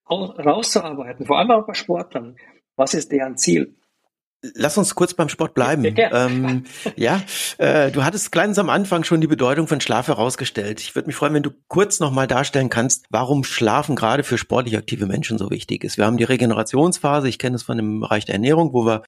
[0.09, 2.35] rauszuarbeiten, vor allem auch bei Sportlern.
[2.75, 3.75] Was ist deren Ziel?
[4.55, 5.85] Lass uns kurz beim Sport bleiben.
[5.95, 6.65] Ja, ähm,
[6.97, 7.21] ja
[7.59, 10.81] äh, du hattest kleines am Anfang schon die Bedeutung von Schlaf herausgestellt.
[10.81, 14.77] Ich würde mich freuen, wenn du kurz nochmal darstellen kannst, warum Schlafen gerade für sportlich
[14.77, 15.97] aktive Menschen so wichtig ist.
[15.97, 19.03] Wir haben die Regenerationsphase, ich kenne es von dem Bereich der Ernährung, wo wir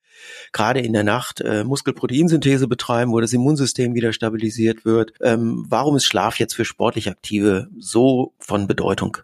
[0.53, 5.11] gerade in der Nacht äh, Muskelproteinsynthese betreiben, wo das Immunsystem wieder stabilisiert wird.
[5.19, 9.17] Ähm, warum ist Schlaf jetzt für sportlich Aktive so von Bedeutung?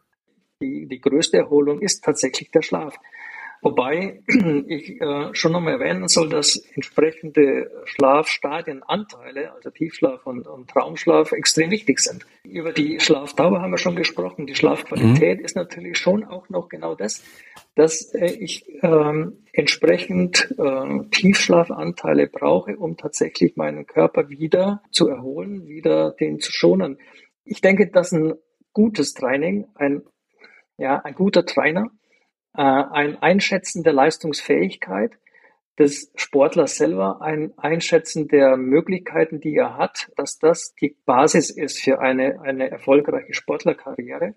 [0.61, 2.97] Die, die größte Erholung ist tatsächlich der Schlaf.
[3.61, 4.23] Wobei
[4.67, 11.69] ich äh, schon nochmal erwähnen soll, dass entsprechende Schlafstadienanteile, also Tiefschlaf und, und, Traumschlaf, extrem
[11.69, 12.25] wichtig sind.
[12.43, 14.47] Über die Schlafdauer haben wir schon gesprochen.
[14.47, 15.45] Die Schlafqualität mhm.
[15.45, 17.23] ist natürlich schon auch noch genau das,
[17.75, 25.67] dass äh, ich äh, entsprechend äh, Tiefschlafanteile brauche, um tatsächlich meinen Körper wieder zu erholen,
[25.67, 26.97] wieder den zu schonen.
[27.45, 28.33] Ich denke, dass ein
[28.73, 30.01] gutes Training, ein
[30.77, 31.91] ja, ein guter Trainer,
[32.55, 35.17] äh, ein Einschätzen der Leistungsfähigkeit
[35.79, 41.81] des Sportlers selber, ein Einschätzen der Möglichkeiten, die er hat, dass das die Basis ist
[41.81, 44.35] für eine, eine erfolgreiche Sportlerkarriere.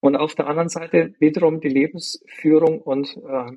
[0.00, 3.56] Und auf der anderen Seite wiederum die Lebensführung und äh,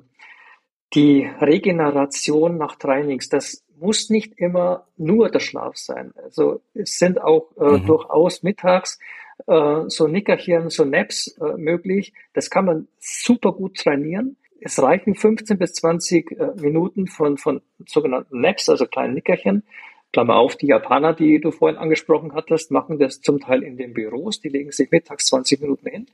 [0.94, 3.28] die Regeneration nach Trainings.
[3.28, 6.12] Das muss nicht immer nur der Schlaf sein.
[6.22, 7.86] Also es sind auch äh, mhm.
[7.86, 8.98] durchaus mittags
[9.46, 12.12] äh, so Nickerchen, so Naps äh, möglich.
[12.32, 14.36] Das kann man super gut trainieren.
[14.60, 19.64] Es reichen 15 bis 20 äh, Minuten von, von sogenannten Naps, also kleinen Nickerchen.
[20.12, 23.94] Klammer auf, die Japaner, die du vorhin angesprochen hattest, machen das zum Teil in den
[23.94, 24.40] Büros.
[24.40, 26.06] Die legen sich mittags 20 Minuten hin.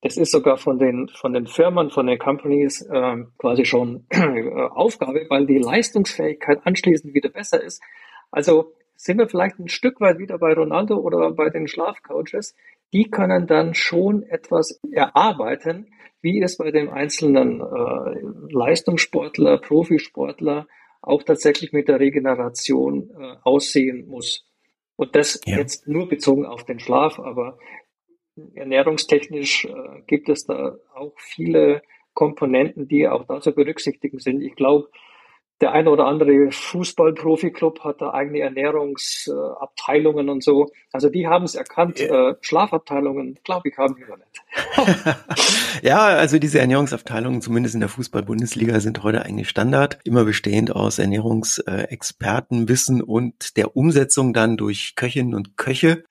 [0.00, 4.48] Das ist sogar von den, von den Firmen, von den Companies äh, quasi schon äh,
[4.70, 7.82] Aufgabe, weil die Leistungsfähigkeit anschließend wieder besser ist.
[8.30, 12.56] Also sind wir vielleicht ein Stück weit wieder bei Ronaldo oder bei den Schlafcoaches.
[12.92, 15.86] Die können dann schon etwas erarbeiten,
[16.20, 20.66] wie es bei dem einzelnen äh, Leistungssportler, Profisportler
[21.00, 24.44] auch tatsächlich mit der Regeneration äh, aussehen muss.
[24.96, 25.58] Und das ja.
[25.58, 27.56] jetzt nur bezogen auf den Schlaf, aber
[28.54, 31.82] ernährungstechnisch äh, gibt es da auch viele
[32.14, 34.42] Komponenten, die auch da zu berücksichtigen sind.
[34.42, 34.90] Ich glaube,
[35.60, 40.70] der eine oder andere Fußball-Profi-Club hat da eigene Ernährungsabteilungen und so.
[40.92, 41.98] Also die haben es erkannt.
[41.98, 42.30] Ja.
[42.30, 44.44] Äh, Schlafabteilungen, glaube ich, haben wir noch nicht.
[45.82, 49.98] ja, also diese Ernährungsabteilungen, zumindest in der Fußball-Bundesliga, sind heute eigentlich Standard.
[50.04, 56.04] Immer bestehend aus Ernährungsexpertenwissen und der Umsetzung dann durch Köchinnen und Köche.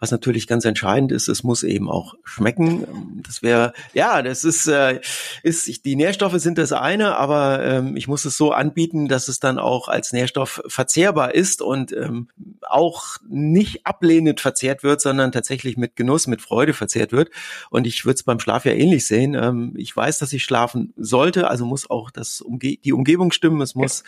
[0.00, 3.22] Was natürlich ganz entscheidend ist, es muss eben auch schmecken.
[3.26, 5.00] Das wäre, ja, das ist, äh,
[5.42, 9.40] ist, die Nährstoffe sind das eine, aber ähm, ich muss es so anbieten, dass es
[9.40, 12.28] dann auch als Nährstoff verzehrbar ist und ähm,
[12.62, 17.30] auch nicht ablehnend verzehrt wird, sondern tatsächlich mit Genuss, mit Freude verzehrt wird.
[17.70, 19.34] Und ich würde es beim Schlaf ja ähnlich sehen.
[19.34, 23.60] Ähm, ich weiß, dass ich schlafen sollte, also muss auch das Umge die Umgebung stimmen.
[23.60, 24.04] Es muss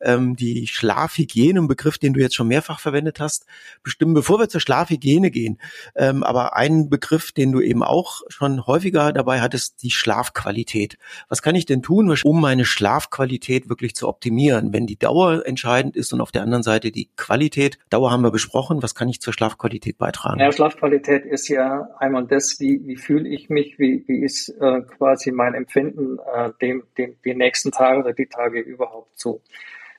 [0.00, 3.46] ähm, die Schlafhygiene, ein Begriff, den du jetzt schon mehrfach verwendet hast,
[3.82, 4.14] bestimmen.
[4.14, 5.58] Bevor wir zur Schlafhygiene gehen,
[5.96, 10.98] ähm, aber ein Begriff, den du eben auch schon häufiger dabei hattest, die Schlafqualität.
[11.28, 15.96] Was kann ich denn tun, um meine Schlafqualität wirklich zu optimieren, wenn die Dauer entscheidend
[15.96, 17.78] ist und auf der anderen Seite die Qualität?
[17.90, 18.82] Dauer haben wir besprochen.
[18.82, 20.40] Was kann ich zur Schlafqualität beitragen?
[20.40, 24.82] Ja, Schlafqualität ist ja einmal das, wie, wie fühle ich mich, wie, wie ist äh,
[24.82, 29.42] quasi mein Empfinden äh, dem, dem, die nächsten Tage oder die Tage überhaupt so.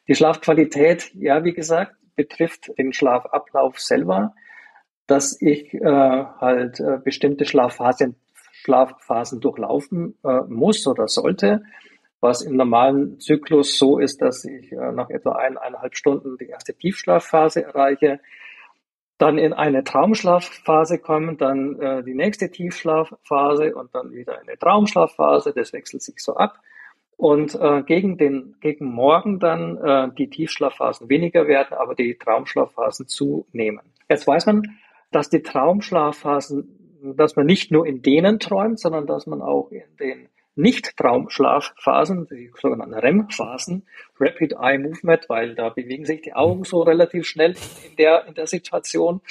[0.08, 4.34] Die Schlafqualität, ja, wie gesagt, betrifft den Schlafablauf selber,
[5.08, 11.64] dass ich äh, halt äh, bestimmte Schlafphasen, Schlafphasen durchlaufen äh, muss oder sollte,
[12.22, 16.74] was im normalen Zyklus so ist, dass ich äh, nach etwa eineinhalb Stunden die erste
[16.74, 18.20] Tiefschlafphase erreiche,
[19.18, 25.54] dann in eine Traumschlafphase komme, dann äh, die nächste Tiefschlafphase und dann wieder eine Traumschlafphase.
[25.54, 26.60] Das wechselt sich so ab
[27.18, 33.08] und äh, gegen den gegen morgen dann äh, die Tiefschlafphasen weniger werden, aber die Traumschlafphasen
[33.08, 33.82] zunehmen.
[34.10, 34.64] Jetzt weiß man,
[35.16, 39.84] dass die Traumschlafphasen, dass man nicht nur in denen träumt, sondern dass man auch in
[39.98, 43.86] den nicht-Traumschlafphasen, die sogenannten REM-Phasen,
[44.20, 47.56] Rapid Eye Movement, weil da bewegen sich die Augen so relativ schnell
[47.90, 49.22] in der, in der Situation,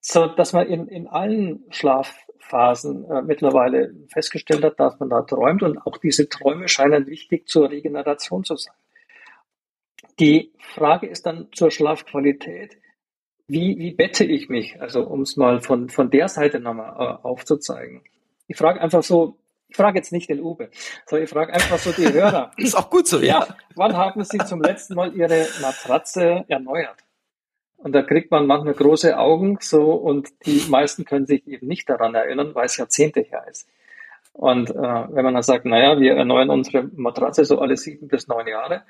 [0.00, 5.22] so dass man in, in allen Schlaf Phasen äh, mittlerweile festgestellt hat, dass man da
[5.22, 8.74] träumt und auch diese Träume scheinen wichtig zur Regeneration zu sein.
[10.18, 12.78] Die Frage ist dann zur Schlafqualität.
[13.48, 14.80] Wie, wie bette ich mich?
[14.80, 18.02] Also um es mal von, von der Seite nochmal äh, aufzuzeigen.
[18.48, 19.36] Ich frage einfach so,
[19.68, 20.70] ich frage jetzt nicht den Uwe,
[21.06, 22.50] sondern ich frage einfach so die Hörer.
[22.56, 23.40] ist auch gut so, ja.
[23.40, 23.56] ja.
[23.74, 26.96] Wann haben Sie zum letzten Mal Ihre Matratze erneuert?
[27.76, 31.88] Und da kriegt man manchmal große Augen so und die meisten können sich eben nicht
[31.88, 33.68] daran erinnern, weil es Jahrzehnte her ist.
[34.32, 38.28] Und äh, wenn man dann sagt, naja, wir erneuern unsere Matratze so alle sieben bis
[38.28, 38.82] neun Jahre,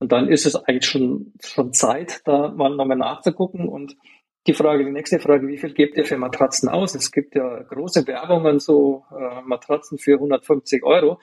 [0.00, 3.68] und dann ist es eigentlich schon, schon Zeit, da mal nochmal nachzugucken.
[3.68, 3.96] Und
[4.46, 6.94] die Frage, die nächste Frage, wie viel gebt ihr für Matratzen aus?
[6.94, 11.20] Es gibt ja große Werbungen, so äh, Matratzen für 150 Euro.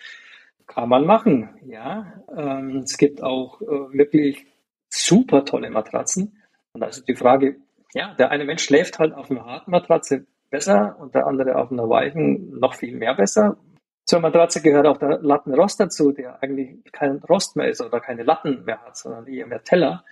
[0.67, 2.21] Kann man machen, ja.
[2.35, 4.45] Ähm, es gibt auch äh, wirklich
[4.89, 6.41] super tolle Matratzen.
[6.73, 7.57] Und also die Frage,
[7.93, 11.71] ja, der eine Mensch schläft halt auf einer harten Matratze besser und der andere auf
[11.71, 13.57] einer weichen noch viel mehr besser.
[14.05, 18.23] Zur Matratze gehört auch der Lattenrost dazu, der eigentlich kein Rost mehr ist oder keine
[18.23, 20.05] Latten mehr hat, sondern eher mehr Teller.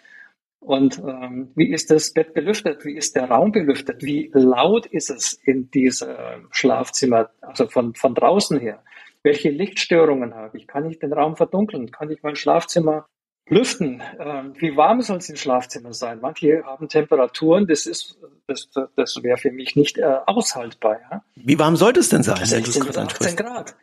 [0.59, 2.85] Und ähm, wie ist das Bett belüftet?
[2.85, 4.01] Wie ist der Raum belüftet?
[4.01, 8.83] Wie laut ist es in diesem Schlafzimmer, also von, von draußen her?
[9.21, 10.67] Welche Lichtstörungen habe ich?
[10.67, 11.91] Kann ich den Raum verdunkeln?
[11.91, 13.07] Kann ich mein Schlafzimmer
[13.47, 14.01] Lüften.
[14.19, 16.19] Ähm, wie warm soll es im Schlafzimmer sein?
[16.21, 20.99] Manche haben Temperaturen, das ist, das, das wäre für mich nicht äh, aushaltbar.
[21.11, 21.23] Ja?
[21.35, 22.43] Wie warm sollte es denn sein?
[22.43, 23.75] 16 bis 18 Grad.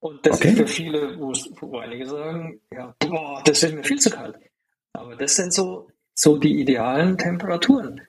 [0.00, 0.48] Und das okay.
[0.48, 4.36] ist für viele, wo einige sagen, ja, boah, das ist mir viel zu kalt.
[4.92, 8.02] Aber das sind so, so die idealen Temperaturen.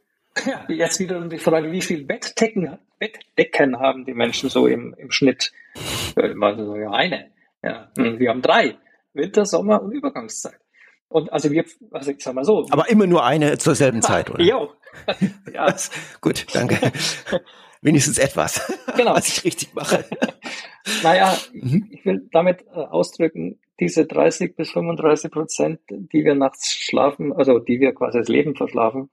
[0.45, 5.09] Ja, jetzt wieder die Frage, wie viel Bettdecken, Bettdecken haben die Menschen so im, im
[5.09, 5.51] Schnitt?
[6.15, 7.31] Also ja, eine.
[7.63, 8.77] Ja, wir haben drei.
[9.13, 10.59] Winter, Sommer und Übergangszeit.
[11.09, 12.65] Und also wir, also ich sag mal so.
[12.69, 14.43] Aber immer nur eine zur selben Zeit, oder?
[14.43, 14.71] Jo.
[15.53, 15.73] ja.
[16.21, 16.91] gut, danke.
[17.81, 19.13] Wenigstens etwas, genau.
[19.13, 20.03] was ich richtig mache.
[21.03, 21.87] naja, mhm.
[21.91, 27.59] ich will damit äh, ausdrücken, diese 30 bis 35 Prozent, die wir nachts schlafen, also
[27.59, 29.09] die wir quasi das Leben verschlafen,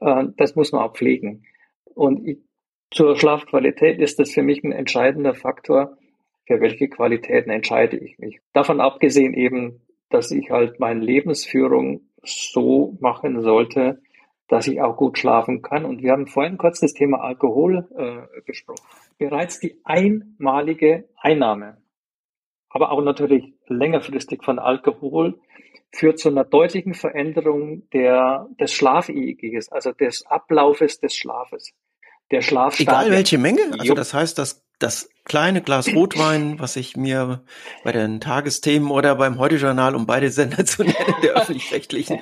[0.00, 1.44] äh, das muss man auch pflegen.
[1.94, 2.38] Und ich,
[2.90, 5.98] zur Schlafqualität ist das für mich ein entscheidender Faktor,
[6.46, 8.40] für welche Qualitäten entscheide ich mich.
[8.54, 14.00] Davon abgesehen eben, dass ich halt meine Lebensführung so machen sollte,
[14.48, 15.84] dass ich auch gut schlafen kann.
[15.84, 18.86] Und wir haben vorhin kurz das Thema Alkohol äh, gesprochen.
[19.18, 21.78] Bereits die einmalige Einnahme,
[22.70, 25.38] aber auch natürlich längerfristig von Alkohol,
[25.90, 31.72] führt zu einer deutlichen Veränderung der, des Schlafegiges, also des Ablaufes des Schlafes.
[32.30, 33.62] Der Schlaf Egal welche Menge?
[33.78, 37.42] Also das heißt, das das kleine Glas Rotwein, was ich mir
[37.84, 42.20] bei den Tagesthemen oder beim Heute-Journal, um beide Sender zu nennen, der öffentlich-rechtlichen,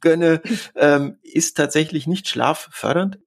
[0.00, 0.42] gönne,
[0.76, 3.18] ähm, ist tatsächlich nicht schlaffördernd?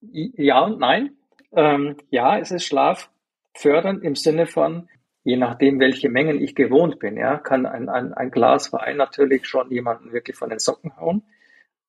[0.00, 1.16] Ja und nein.
[1.52, 4.88] Ähm, ja, es ist schlaffördernd im Sinne von,
[5.22, 9.46] je nachdem, welche Mengen ich gewohnt bin, ja, kann ein, ein, ein Glas Wein natürlich
[9.46, 11.22] schon jemanden wirklich von den Socken hauen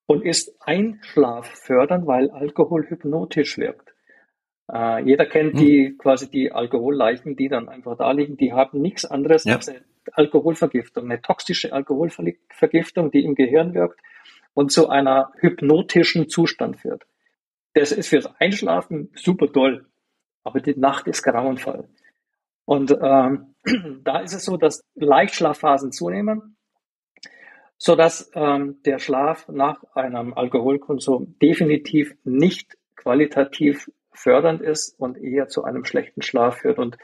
[0.06, 3.85] und ist einschlaffördernd, weil Alkohol hypnotisch wirkt.
[4.72, 5.60] Äh, jeder kennt hm.
[5.60, 9.56] die quasi die Alkoholleichen, die dann einfach da liegen, die haben nichts anderes ja.
[9.56, 14.00] als eine Alkoholvergiftung, eine toxische Alkoholvergiftung, die im Gehirn wirkt
[14.54, 17.06] und zu einer hypnotischen Zustand führt.
[17.74, 19.86] Das ist fürs Einschlafen super toll,
[20.44, 21.88] aber die Nacht ist grauenvoll.
[22.64, 23.56] Und ähm,
[24.04, 26.56] da ist es so, dass Leichtschlafphasen zunehmen,
[27.78, 35.48] so dass ähm, der Schlaf nach einem Alkoholkonsum definitiv nicht qualitativ fördernd ist und eher
[35.48, 36.80] zu einem schlechten Schlaf führt.
[36.80, 36.98] Und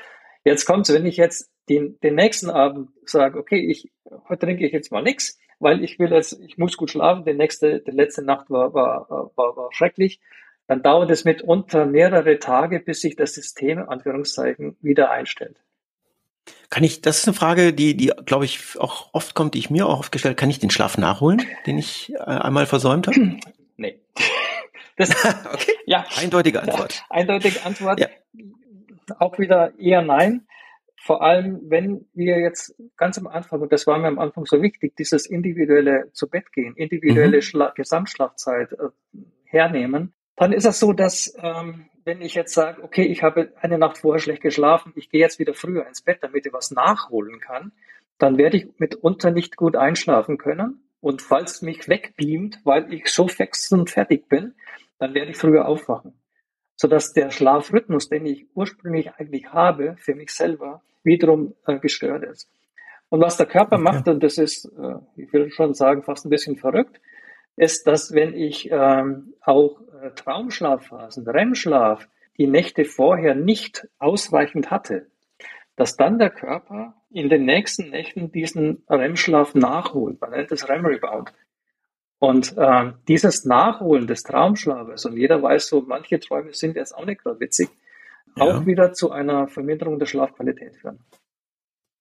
[0.44, 3.92] jetzt kommt es, wenn ich jetzt den, den nächsten Abend sage, okay, ich,
[4.28, 7.34] heute trinke ich jetzt mal nichts, weil ich will jetzt, ich muss gut schlafen, die
[7.34, 10.20] nächste, die letzte Nacht war, war, war, war schrecklich,
[10.68, 15.58] dann dauert es mitunter mehrere Tage, bis sich das System, Anführungszeichen, wieder einstellt.
[16.70, 19.70] Kann ich, das ist eine Frage, die, die, glaube ich, auch oft kommt, die ich
[19.70, 23.38] mir auch oft gestellt, kann ich den Schlaf nachholen, den ich äh, einmal versäumt habe?
[23.78, 24.00] Nee.
[25.02, 25.74] Das, okay.
[25.86, 26.06] Ja.
[26.18, 27.04] Eindeutige Antwort.
[27.10, 28.00] Eindeutige Antwort.
[28.00, 28.08] Ja.
[29.20, 30.48] Auch wieder eher nein.
[31.04, 34.62] Vor allem, wenn wir jetzt ganz am Anfang, und das war mir am Anfang so
[34.62, 37.72] wichtig, dieses individuelle zu Bett gehen, individuelle mhm.
[37.76, 38.90] Gesamtschlafzeit äh,
[39.46, 43.80] hernehmen, dann ist es so, dass ähm, wenn ich jetzt sage, okay, ich habe eine
[43.80, 47.40] Nacht vorher schlecht geschlafen, ich gehe jetzt wieder früher ins Bett, damit ich was nachholen
[47.40, 47.72] kann,
[48.20, 50.84] dann werde ich mitunter nicht gut einschlafen können.
[51.00, 54.54] Und falls mich wegbeamt, weil ich so fix und fertig bin,
[55.02, 56.14] dann werde ich früher aufwachen.
[56.76, 62.48] Sodass der Schlafrhythmus, den ich ursprünglich eigentlich habe, für mich selber, wiederum äh, gestört ist.
[63.10, 63.84] Und was der Körper okay.
[63.84, 67.02] macht, und das ist, äh, ich will schon sagen, fast ein bisschen verrückt,
[67.56, 75.08] ist, dass wenn ich ähm, auch äh, Traumschlafphasen, REM-Schlaf, die Nächte vorher nicht ausreichend hatte,
[75.76, 80.22] dass dann der Körper in den nächsten Nächten diesen REM-Schlaf nachholt.
[80.22, 81.34] Man nennt das REM-Rebound.
[82.22, 87.04] Und äh, dieses Nachholen des Traumschlafes, und jeder weiß so, manche Träume sind jetzt auch
[87.04, 87.70] nicht gerade witzig,
[88.38, 88.44] ja.
[88.44, 91.00] auch wieder zu einer Verminderung der Schlafqualität führen.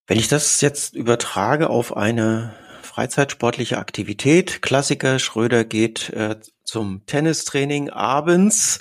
[0.06, 7.88] Wenn ich das jetzt übertrage auf eine freizeitsportliche Aktivität, Klassiker, Schröder geht äh, zum Tennistraining
[7.88, 8.78] abends,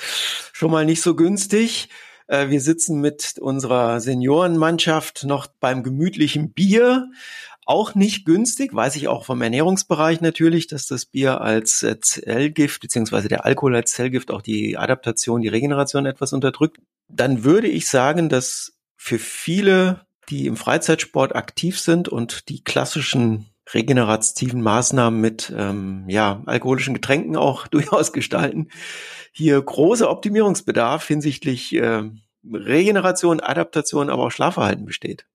[0.52, 1.88] schon mal nicht so günstig.
[2.28, 7.10] Äh, wir sitzen mit unserer Seniorenmannschaft noch beim gemütlichen Bier
[7.70, 12.82] auch nicht günstig, weiß ich auch vom Ernährungsbereich natürlich, dass das Bier als äh, Zellgift
[12.82, 16.80] beziehungsweise der Alkohol als Zellgift auch die Adaptation, die Regeneration etwas unterdrückt.
[17.08, 23.46] Dann würde ich sagen, dass für viele, die im Freizeitsport aktiv sind und die klassischen
[23.72, 28.70] regenerativen Maßnahmen mit ähm, ja, alkoholischen Getränken auch durchaus gestalten,
[29.32, 32.02] hier großer Optimierungsbedarf hinsichtlich äh,
[32.52, 35.28] Regeneration, Adaptation, aber auch Schlafverhalten besteht.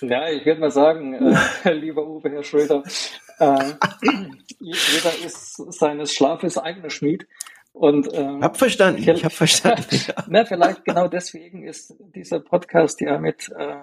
[0.00, 2.82] Ja, ich würde mal sagen, äh, lieber Uwe, Herr Schröder,
[3.38, 3.72] äh,
[4.58, 7.26] jeder ist seines Schlafes eigener Schmied.
[7.72, 9.84] Und, ähm, hab verstanden, ich hab verstanden.
[10.06, 10.24] Ja.
[10.28, 13.76] Na, vielleicht genau deswegen ist dieser Podcast ja mit, äh,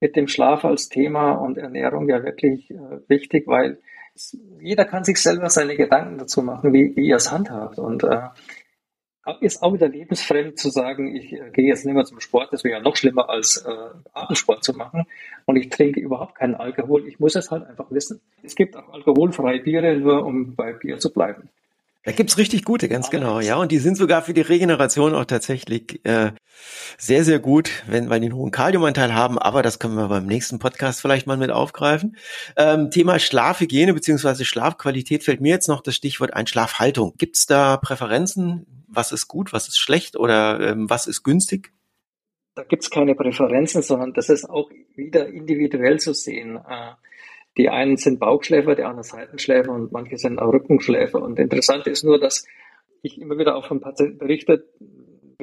[0.00, 3.78] mit dem Schlaf als Thema und Ernährung ja wirklich äh, wichtig, weil
[4.60, 7.78] jeder kann sich selber seine Gedanken dazu machen, wie, wie er es handhabt.
[7.78, 8.28] Und äh,
[9.40, 12.64] ist auch wieder lebensfremd zu sagen, ich äh, gehe jetzt nicht mehr zum Sport, das
[12.64, 13.70] wäre ja noch schlimmer als äh,
[14.12, 15.04] Abendsport zu machen
[15.46, 17.06] und ich trinke überhaupt keinen Alkohol.
[17.06, 18.20] Ich muss es halt einfach wissen.
[18.42, 21.48] Es gibt auch alkoholfreie Biere, nur um bei Bier zu bleiben.
[22.04, 23.54] Da gibt's richtig gute, ganz genau, ja.
[23.56, 26.32] Und die sind sogar für die Regeneration auch tatsächlich äh,
[26.98, 29.38] sehr, sehr gut, wenn weil die einen hohen Kaliumanteil haben.
[29.38, 32.16] Aber das können wir beim nächsten Podcast vielleicht mal mit aufgreifen.
[32.56, 37.14] Ähm, Thema Schlafhygiene beziehungsweise Schlafqualität fällt mir jetzt noch das Stichwort ein Schlafhaltung.
[37.18, 38.81] Gibt's da Präferenzen?
[38.94, 41.72] Was ist gut, was ist schlecht oder ähm, was ist günstig?
[42.54, 46.56] Da gibt's keine Präferenzen, sondern das ist auch wieder individuell zu sehen.
[46.56, 46.92] Äh,
[47.56, 51.20] die einen sind Bauchschläfer, die anderen Seitenschläfer und manche sind auch Rückenschläfer.
[51.20, 52.46] Und interessant ist nur, dass
[53.02, 54.66] ich immer wieder auch von Patienten berichtet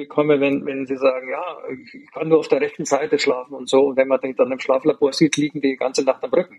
[0.00, 3.68] bekomme, wenn, wenn sie sagen, ja, ich kann nur auf der rechten Seite schlafen und
[3.68, 3.88] so.
[3.88, 6.58] Und wenn man den dann im Schlaflabor sieht, liegen die ganze Nacht am Rücken.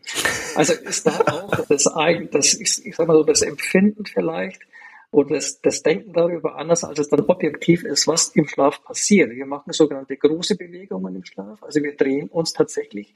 [0.56, 1.84] Also ist da auch das,
[2.32, 4.62] das ich sag mal so, das Empfinden vielleicht
[5.12, 9.32] oder das, das Denken darüber anders, als es dann objektiv ist, was im Schlaf passiert.
[9.32, 11.62] Wir machen sogenannte große Bewegungen im Schlaf.
[11.62, 13.14] Also wir drehen uns tatsächlich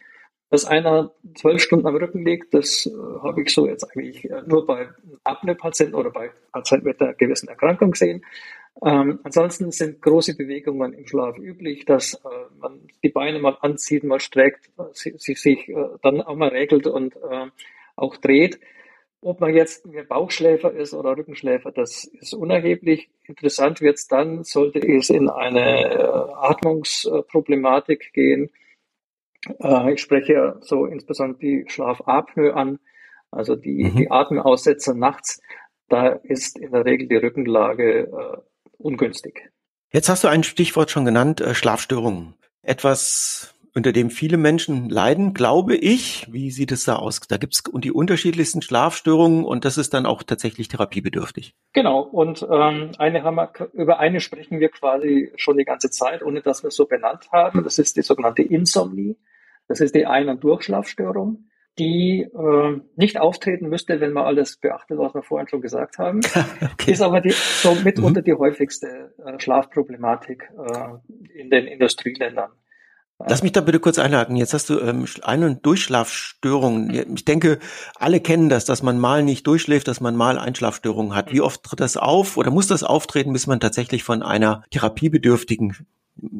[0.49, 2.91] dass einer zwölf Stunden am Rücken liegt, das äh,
[3.23, 4.89] habe ich so jetzt eigentlich äh, nur bei
[5.23, 8.23] Apnoe-Patienten oder bei Patienten mit einer gewissen Erkrankung gesehen.
[8.85, 12.19] Ähm, ansonsten sind große Bewegungen im Schlaf üblich, dass äh,
[12.59, 16.87] man die Beine mal anzieht, mal streckt, sie, sie sich äh, dann auch mal regelt
[16.87, 17.47] und äh,
[17.95, 18.59] auch dreht.
[19.25, 23.09] Ob man jetzt Bauchschläfer ist oder Rückenschläfer, das ist unerheblich.
[23.23, 26.03] Interessant wird es dann, sollte es in eine äh,
[26.35, 28.51] Atmungsproblematik gehen.
[29.59, 32.77] Äh, ich spreche so insbesondere die Schlafapnoe an,
[33.31, 33.95] also die, mhm.
[33.95, 35.41] die Atemaussetzer nachts.
[35.89, 38.37] Da ist in der Regel die Rückenlage äh,
[38.77, 39.49] ungünstig.
[39.91, 42.35] Jetzt hast du ein Stichwort schon genannt, Schlafstörungen.
[42.61, 46.31] Etwas, unter dem viele Menschen leiden, glaube ich.
[46.31, 47.19] Wie sieht es da aus?
[47.19, 51.53] Da gibt es die unterschiedlichsten Schlafstörungen und das ist dann auch tatsächlich therapiebedürftig.
[51.73, 56.23] Genau, und ähm, eine haben wir, über eine sprechen wir quasi schon die ganze Zeit,
[56.23, 57.63] ohne dass wir es so benannt haben.
[57.63, 59.17] Das ist die sogenannte Insomnie.
[59.67, 61.45] Das ist die Ein- und Durchschlafstörung
[61.77, 66.21] die äh, nicht auftreten müsste, wenn man alles beachtet, was wir vorhin schon gesagt haben.
[66.73, 66.91] okay.
[66.91, 68.25] Ist aber die, so mitunter mhm.
[68.25, 72.51] die häufigste äh, Schlafproblematik äh, in den Industrieländern.
[73.19, 74.35] Lass mich da bitte kurz einhaken.
[74.35, 77.15] Jetzt hast du ähm, Ein- und Durchschlafstörungen.
[77.15, 77.59] Ich denke,
[77.97, 81.31] alle kennen das, dass man mal nicht durchschläft, dass man mal Einschlafstörungen hat.
[81.31, 85.87] Wie oft tritt das auf oder muss das auftreten, bis man tatsächlich von einer therapiebedürftigen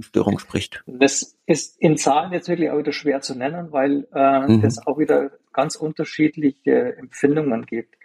[0.01, 0.83] Störung spricht?
[0.85, 4.63] Das ist in Zahlen jetzt wirklich auch wieder schwer zu nennen, weil äh, mhm.
[4.65, 7.95] es auch wieder ganz unterschiedliche Empfindungen gibt.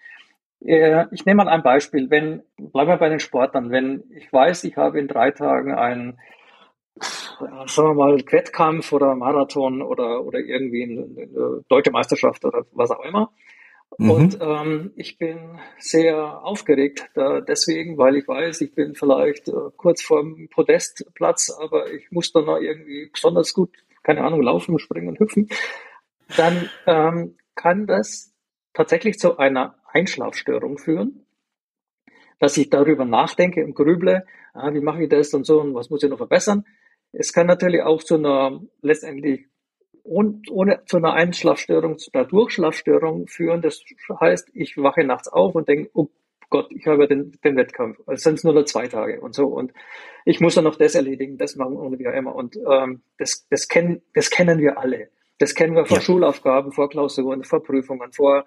[0.65, 2.11] Äh, ich nehme mal ein Beispiel.
[2.11, 3.71] Wenn, bleiben wir bei den Sportlern.
[3.71, 6.19] Wenn ich weiß, ich habe in drei Tagen einen,
[6.99, 13.05] sagen wir mal, Wettkampf oder Marathon oder, oder irgendwie eine, deutsche Meisterschaft oder was auch
[13.05, 13.33] immer,
[13.99, 14.11] Mhm.
[14.11, 19.53] Und ähm, ich bin sehr aufgeregt da deswegen, weil ich weiß, ich bin vielleicht äh,
[19.77, 23.71] kurz vorm Podestplatz, aber ich muss dann noch irgendwie besonders gut,
[24.03, 25.49] keine Ahnung, laufen, springen, hüpfen.
[26.37, 28.33] Dann ähm, kann das
[28.73, 31.27] tatsächlich zu einer Einschlafstörung führen,
[32.39, 34.25] dass ich darüber nachdenke und grüble,
[34.55, 36.65] ah, wie mache ich das und so und was muss ich noch verbessern.
[37.13, 39.47] Es kann natürlich auch zu einer letztendlich
[40.03, 43.63] und ohne zu einer Einschlafstörung, zu einer Durchschlafstörung führen.
[43.63, 43.83] Das
[44.21, 46.09] heißt, ich wache nachts auf und denke, oh
[46.49, 47.99] Gott, ich habe den, den Wettkampf.
[48.07, 49.47] Es sind nur noch zwei Tage und so.
[49.47, 49.73] Und
[50.25, 52.35] ich muss dann noch das erledigen, das machen und wie auch immer.
[52.35, 55.11] Und ähm, das, das, kennen, das kennen wir alle.
[55.39, 56.03] Das kennen wir vor ja.
[56.03, 58.45] Schulaufgaben, vor Klausuren, vor Prüfungen, vor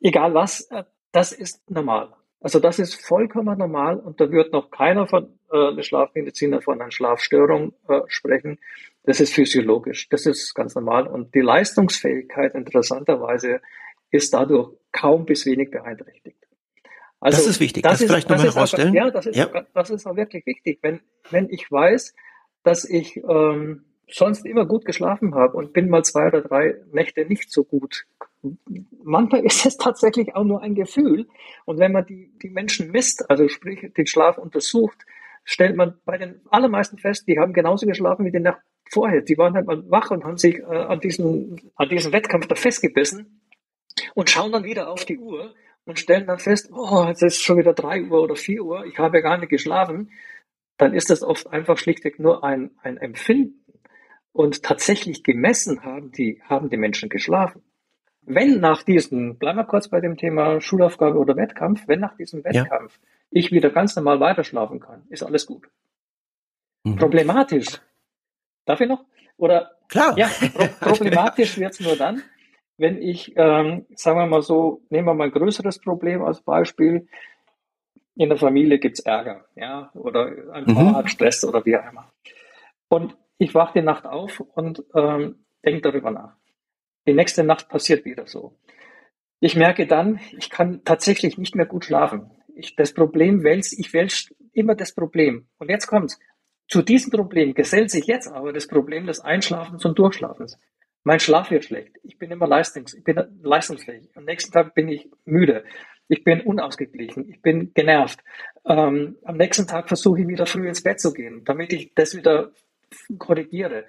[0.00, 0.68] egal was.
[1.12, 2.12] Das ist normal.
[2.40, 6.90] Also das ist vollkommen normal und da wird noch keiner von äh, Schlafmediziner von einer
[6.90, 8.58] Schlafstörung äh, sprechen.
[9.04, 11.06] Das ist physiologisch, das ist ganz normal.
[11.06, 13.60] Und die Leistungsfähigkeit interessanterweise
[14.10, 16.36] ist dadurch kaum bis wenig beeinträchtigt.
[17.20, 18.94] Also, das ist wichtig, das, das ist, vielleicht nochmal herausstellen.
[18.94, 19.66] ja, das ist, ja.
[19.72, 20.78] das ist auch wirklich wichtig.
[20.82, 22.14] Wenn, wenn ich weiß,
[22.62, 27.24] dass ich ähm, sonst immer gut geschlafen habe und bin mal zwei oder drei Nächte
[27.24, 28.06] nicht so gut.
[29.02, 31.26] Manchmal ist es tatsächlich auch nur ein Gefühl.
[31.64, 35.04] Und wenn man die, die Menschen misst, also sprich den Schlaf untersucht,
[35.46, 39.22] stellt man bei den allermeisten fest, die haben genauso geschlafen wie die Nacht vorher.
[39.22, 42.56] Die waren halt mal wach und haben sich äh, an, diesen, an diesem Wettkampf da
[42.56, 43.40] festgebissen
[44.14, 47.58] und schauen dann wieder auf die Uhr und stellen dann fest, oh, es ist schon
[47.58, 50.10] wieder drei Uhr oder vier Uhr, ich habe gar nicht geschlafen.
[50.78, 53.64] Dann ist das oft einfach schlichtweg nur ein, ein Empfinden.
[54.32, 57.62] Und tatsächlich gemessen haben die, haben die Menschen geschlafen.
[58.22, 62.44] Wenn nach diesem, bleiben wir kurz bei dem Thema Schulaufgabe oder Wettkampf, wenn nach diesem
[62.44, 63.08] Wettkampf ja.
[63.30, 65.68] Ich wieder ganz normal weiterschlafen kann, ist alles gut.
[66.84, 66.96] Mhm.
[66.96, 67.80] Problematisch
[68.66, 69.04] Darf ich noch?
[69.38, 70.18] Oder Klar.
[70.18, 72.22] Ja, pro problematisch wird es nur dann,
[72.76, 77.08] wenn ich, ähm, sagen wir mal so, nehmen wir mal ein größeres Problem als Beispiel.
[78.16, 80.96] In der Familie gibt es Ärger, ja, oder ein paar mhm.
[80.96, 82.10] hat Stress oder wie auch immer.
[82.88, 86.34] Und ich wache die Nacht auf und ähm, denke darüber nach.
[87.06, 88.58] Die nächste Nacht passiert wieder so.
[89.38, 92.30] Ich merke dann, ich kann tatsächlich nicht mehr gut schlafen.
[92.56, 95.46] Ich, das Problem wälzt, ich wälze immer das Problem.
[95.58, 96.18] Und jetzt kommt's.
[96.68, 100.58] Zu diesem Problem gesellt sich jetzt aber das Problem des Einschlafens und Durchschlafens.
[101.04, 101.92] Mein Schlaf wird schlecht.
[102.02, 104.08] Ich bin immer leistungs ich bin leistungsfähig.
[104.16, 105.62] Am nächsten Tag bin ich müde.
[106.08, 107.28] Ich bin unausgeglichen.
[107.28, 108.20] Ich bin genervt.
[108.64, 112.16] Ähm, am nächsten Tag versuche ich wieder früh ins Bett zu gehen, damit ich das
[112.16, 112.50] wieder
[113.18, 113.84] korrigiere.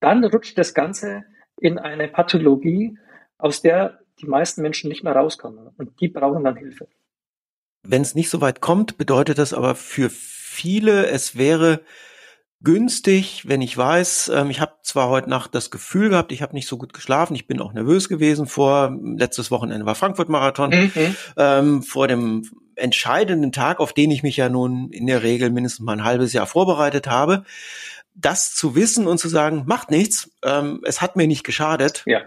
[0.00, 1.24] Dann rutscht das Ganze
[1.60, 2.98] in eine Pathologie,
[3.36, 5.68] aus der die meisten Menschen nicht mehr rauskommen.
[5.76, 6.88] Und die brauchen dann Hilfe.
[7.88, 11.80] Wenn es nicht so weit kommt, bedeutet das aber für viele, es wäre
[12.62, 16.54] günstig, wenn ich weiß, ähm, ich habe zwar heute Nacht das Gefühl gehabt, ich habe
[16.54, 21.16] nicht so gut geschlafen, ich bin auch nervös gewesen vor, letztes Wochenende war Frankfurt-Marathon, mhm.
[21.36, 22.42] ähm, vor dem
[22.74, 26.32] entscheidenden Tag, auf den ich mich ja nun in der Regel mindestens mal ein halbes
[26.32, 27.44] Jahr vorbereitet habe,
[28.14, 32.22] das zu wissen und zu sagen, macht nichts, ähm, es hat mir nicht geschadet, ja.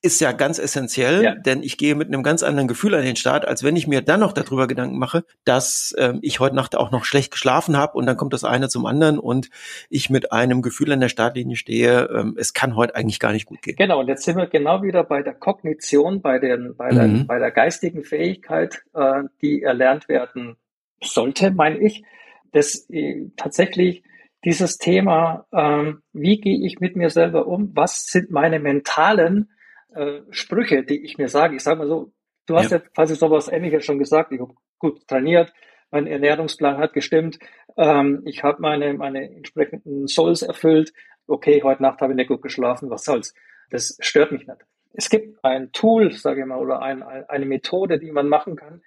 [0.00, 1.34] Ist ja ganz essentiell, ja.
[1.34, 4.00] denn ich gehe mit einem ganz anderen Gefühl an den Start, als wenn ich mir
[4.00, 7.98] dann noch darüber Gedanken mache, dass ähm, ich heute Nacht auch noch schlecht geschlafen habe
[7.98, 9.50] und dann kommt das eine zum anderen und
[9.90, 13.46] ich mit einem Gefühl an der Startlinie stehe, ähm, es kann heute eigentlich gar nicht
[13.46, 13.74] gut gehen.
[13.76, 17.26] Genau, und jetzt sind wir genau wieder bei der Kognition, bei, den, bei, der, mhm.
[17.26, 20.56] bei der geistigen Fähigkeit, äh, die erlernt werden
[21.02, 22.04] sollte, meine ich,
[22.52, 24.04] dass äh, tatsächlich
[24.44, 29.48] dieses Thema, ähm, wie gehe ich mit mir selber um, was sind meine mentalen
[29.94, 31.56] äh, Sprüche, die ich mir sage.
[31.56, 32.12] Ich sage mal so,
[32.46, 34.32] du hast ja, ja quasi sowas ähnliches schon gesagt.
[34.32, 35.52] Ich habe gut trainiert,
[35.90, 37.38] mein Ernährungsplan hat gestimmt,
[37.76, 40.92] ähm, ich habe meine, meine entsprechenden Souls erfüllt.
[41.26, 43.34] Okay, heute Nacht habe ich nicht gut geschlafen, was soll's.
[43.70, 44.60] Das stört mich nicht.
[44.92, 48.82] Es gibt ein Tool, sage ich mal, oder ein, eine Methode, die man machen kann,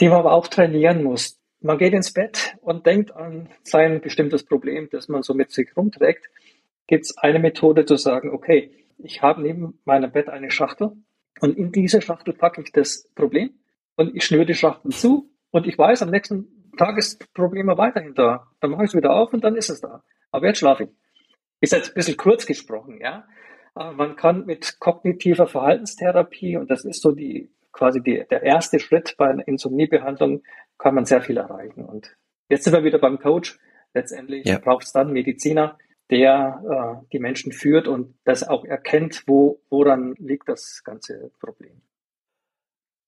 [0.00, 1.40] die man aber auch trainieren muss.
[1.60, 5.76] Man geht ins Bett und denkt an sein bestimmtes Problem, das man so mit sich
[5.76, 6.28] rumträgt.
[6.86, 10.92] Gibt es eine Methode zu sagen, okay, ich habe neben meinem Bett eine Schachtel
[11.40, 13.50] und in diese Schachtel packe ich das Problem
[13.96, 17.68] und ich schnüre die Schachtel zu und ich weiß, am nächsten Tag ist das Problem
[17.68, 18.48] weiterhin da.
[18.60, 20.02] Dann mache ich es wieder auf und dann ist es da.
[20.30, 20.90] Aber jetzt schlafe ich.
[21.60, 23.26] Ist jetzt ein bisschen kurz gesprochen, ja.
[23.74, 28.78] Aber man kann mit kognitiver Verhaltenstherapie, und das ist so die quasi die, der erste
[28.78, 30.42] Schritt bei einer Insomniebehandlung,
[30.78, 31.84] kann man sehr viel erreichen.
[31.84, 32.16] Und
[32.48, 33.58] jetzt sind wir wieder beim Coach.
[33.92, 34.58] Letztendlich ja.
[34.58, 35.78] braucht es dann Mediziner,
[36.10, 41.80] der äh, die Menschen führt und das auch erkennt, wo, woran liegt das ganze Problem.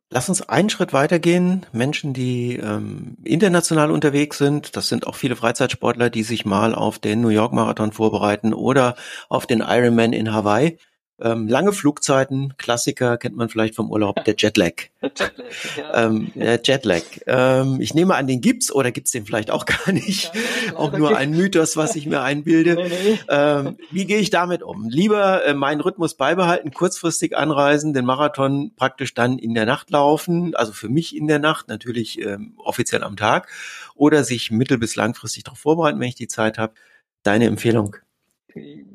[0.09, 1.67] Lass uns einen Schritt weitergehen.
[1.73, 7.01] Menschen, die ähm, international unterwegs sind, das sind auch viele Freizeitsportler, die sich mal auf
[7.01, 8.95] den New York Marathon vorbereiten oder
[9.29, 10.79] auf den Ironman in Hawaii.
[11.19, 14.73] Ähm, lange Flugzeiten, Klassiker kennt man vielleicht vom Urlaub, der Jetlag.
[15.03, 15.33] Jetlag,
[15.79, 16.07] ja.
[16.07, 17.03] ähm, der Jetlag.
[17.27, 20.31] Ähm, ich nehme an, den gibt's oder gibt's den vielleicht auch gar nicht.
[20.35, 22.77] Ja, auch nur ein Mythos, was ich mir einbilde.
[22.87, 23.19] Nee, nee.
[23.29, 24.89] Ähm, wie gehe ich damit um?
[24.89, 30.55] Lieber äh, meinen Rhythmus beibehalten, kurzfristig anreisen, den Marathon praktisch dann in der Nacht laufen,
[30.55, 33.49] also für mich in der Nacht, natürlich ähm, offiziell am Tag,
[33.95, 36.75] oder sich mittel- bis langfristig darauf vorbereiten, wenn ich die Zeit habe.
[37.23, 37.97] Deine Empfehlung?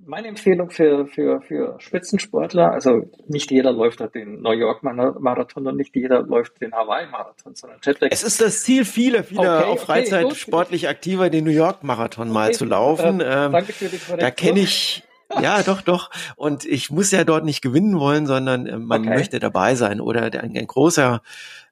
[0.05, 5.78] Meine Empfehlung für, für, für Spitzensportler, also nicht jeder läuft den New York Marathon und
[5.78, 8.09] nicht jeder läuft den Hawaii Marathon, sondern Jetlag.
[8.12, 11.84] Es ist das Ziel vieler, vieler okay, auf Freizeit okay, sportlich aktiver, den New York
[11.84, 13.22] Marathon okay, mal zu laufen.
[13.22, 14.18] Äh, ähm, danke für die Korrektur.
[14.18, 15.03] Da kenne ich
[15.41, 16.09] ja, doch, doch.
[16.36, 19.15] Und ich muss ja dort nicht gewinnen wollen, sondern äh, man okay.
[19.15, 20.01] möchte dabei sein.
[20.01, 21.21] Oder der, ein, ein, großer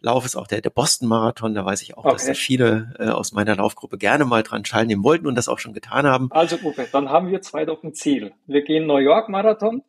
[0.02, 1.54] Lauf ist auch der, der Boston-Marathon.
[1.54, 2.14] Da weiß ich auch, okay.
[2.14, 5.60] dass da viele äh, aus meiner Laufgruppe gerne mal dran teilnehmen wollten und das auch
[5.60, 6.30] schon getan haben.
[6.32, 8.34] Also Uwe, dann haben wir zwei doch ein Ziel.
[8.48, 9.84] Wir gehen New York-Marathon.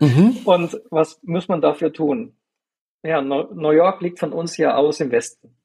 [0.00, 0.38] Mhm.
[0.44, 2.34] Und was muss man dafür tun?
[3.02, 5.56] Ja, New York liegt von uns ja aus im Westen.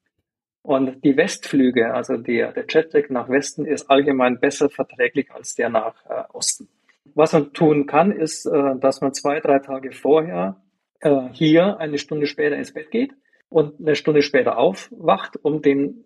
[0.62, 5.70] Und die Westflüge, also der, der Jetlag nach Westen, ist allgemein besser verträglich als der
[5.70, 6.68] nach äh, Osten.
[7.14, 10.62] Was man tun kann, ist, äh, dass man zwei, drei Tage vorher
[11.00, 13.12] äh, hier eine Stunde später ins Bett geht
[13.48, 16.04] und eine Stunde später aufwacht, um den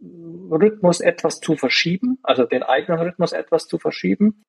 [0.51, 4.45] Rhythmus etwas zu verschieben, also den eigenen Rhythmus etwas zu verschieben.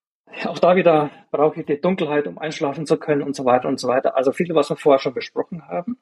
[0.46, 3.80] Auch da wieder brauche ich die Dunkelheit, um einschlafen zu können und so weiter und
[3.80, 4.16] so weiter.
[4.16, 5.98] Also viele, was wir vorher schon besprochen haben.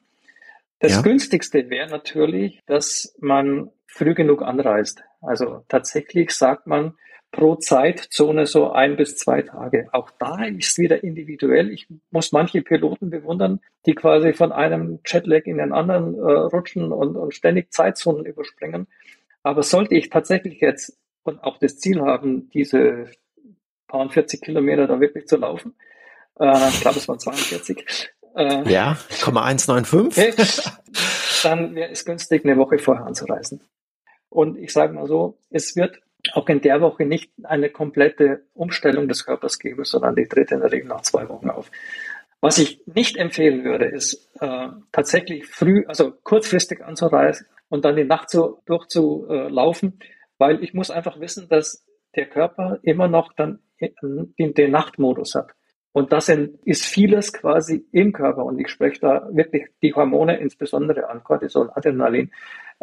[0.78, 1.02] Das ja.
[1.02, 5.04] günstigste wäre natürlich, dass man früh genug anreist.
[5.20, 6.96] Also tatsächlich sagt man,
[7.32, 9.88] pro Zeitzone so ein bis zwei Tage.
[9.92, 11.70] Auch da ist wieder individuell.
[11.70, 16.92] Ich muss manche Piloten bewundern, die quasi von einem Jetlag in den anderen äh, rutschen
[16.92, 18.86] und, und ständig Zeitzonen überspringen.
[19.42, 23.06] Aber sollte ich tatsächlich jetzt und auch das Ziel haben, diese
[23.88, 25.74] paar 40 Kilometer da wirklich zu laufen,
[26.38, 28.10] äh, ich glaube, es waren 42.
[28.36, 30.62] Äh, ja, 195.
[31.42, 33.62] dann wäre es günstig, eine Woche vorher anzureisen.
[34.28, 36.00] Und ich sage mal so, es wird
[36.34, 40.60] auch in der Woche nicht eine komplette Umstellung des Körpers geben, sondern die tritt in
[40.60, 41.70] der Regel nach zwei Wochen auf.
[42.40, 48.04] Was ich nicht empfehlen würde, ist äh, tatsächlich früh, also kurzfristig anzureisen und dann die
[48.04, 49.98] Nacht so durchzulaufen,
[50.38, 51.84] weil ich muss einfach wissen, dass
[52.16, 55.52] der Körper immer noch dann in den Nachtmodus hat.
[55.92, 58.44] Und das ist vieles quasi im Körper.
[58.44, 62.30] Und ich spreche da wirklich die Hormone, insbesondere an Cortisol, Adrenalin,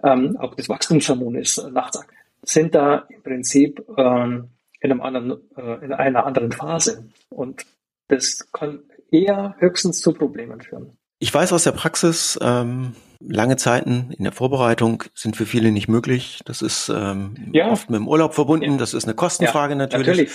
[0.03, 1.99] ähm, auch das Wachstumshormon ist nachts
[2.43, 7.09] sind da im Prinzip ähm, in, einem anderen, äh, in einer anderen Phase.
[7.29, 7.65] Und
[8.07, 8.79] das kann
[9.11, 10.97] eher höchstens zu Problemen führen.
[11.19, 15.89] Ich weiß aus der Praxis, ähm, lange Zeiten in der Vorbereitung sind für viele nicht
[15.89, 16.39] möglich.
[16.45, 17.69] Das ist ähm, ja.
[17.69, 18.71] oft mit dem Urlaub verbunden.
[18.71, 18.77] Ja.
[18.77, 20.07] Das ist eine Kostenfrage ja, natürlich.
[20.07, 20.31] natürlich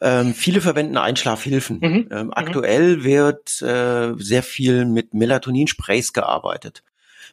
[0.00, 1.78] ähm, viele verwenden Einschlafhilfen.
[1.80, 2.08] Mhm.
[2.10, 2.32] Ähm, mhm.
[2.34, 6.82] aktuell wird äh, sehr viel mit Melatoninsprays gearbeitet.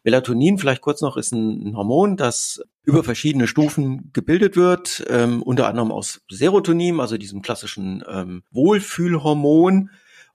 [0.04, 5.68] Melatonin, vielleicht kurz noch, ist ein Hormon, das über verschiedene Stufen gebildet wird, ähm, unter
[5.68, 9.92] anderem aus Serotonin, also diesem klassischen ähm, Wohlfühlhormon.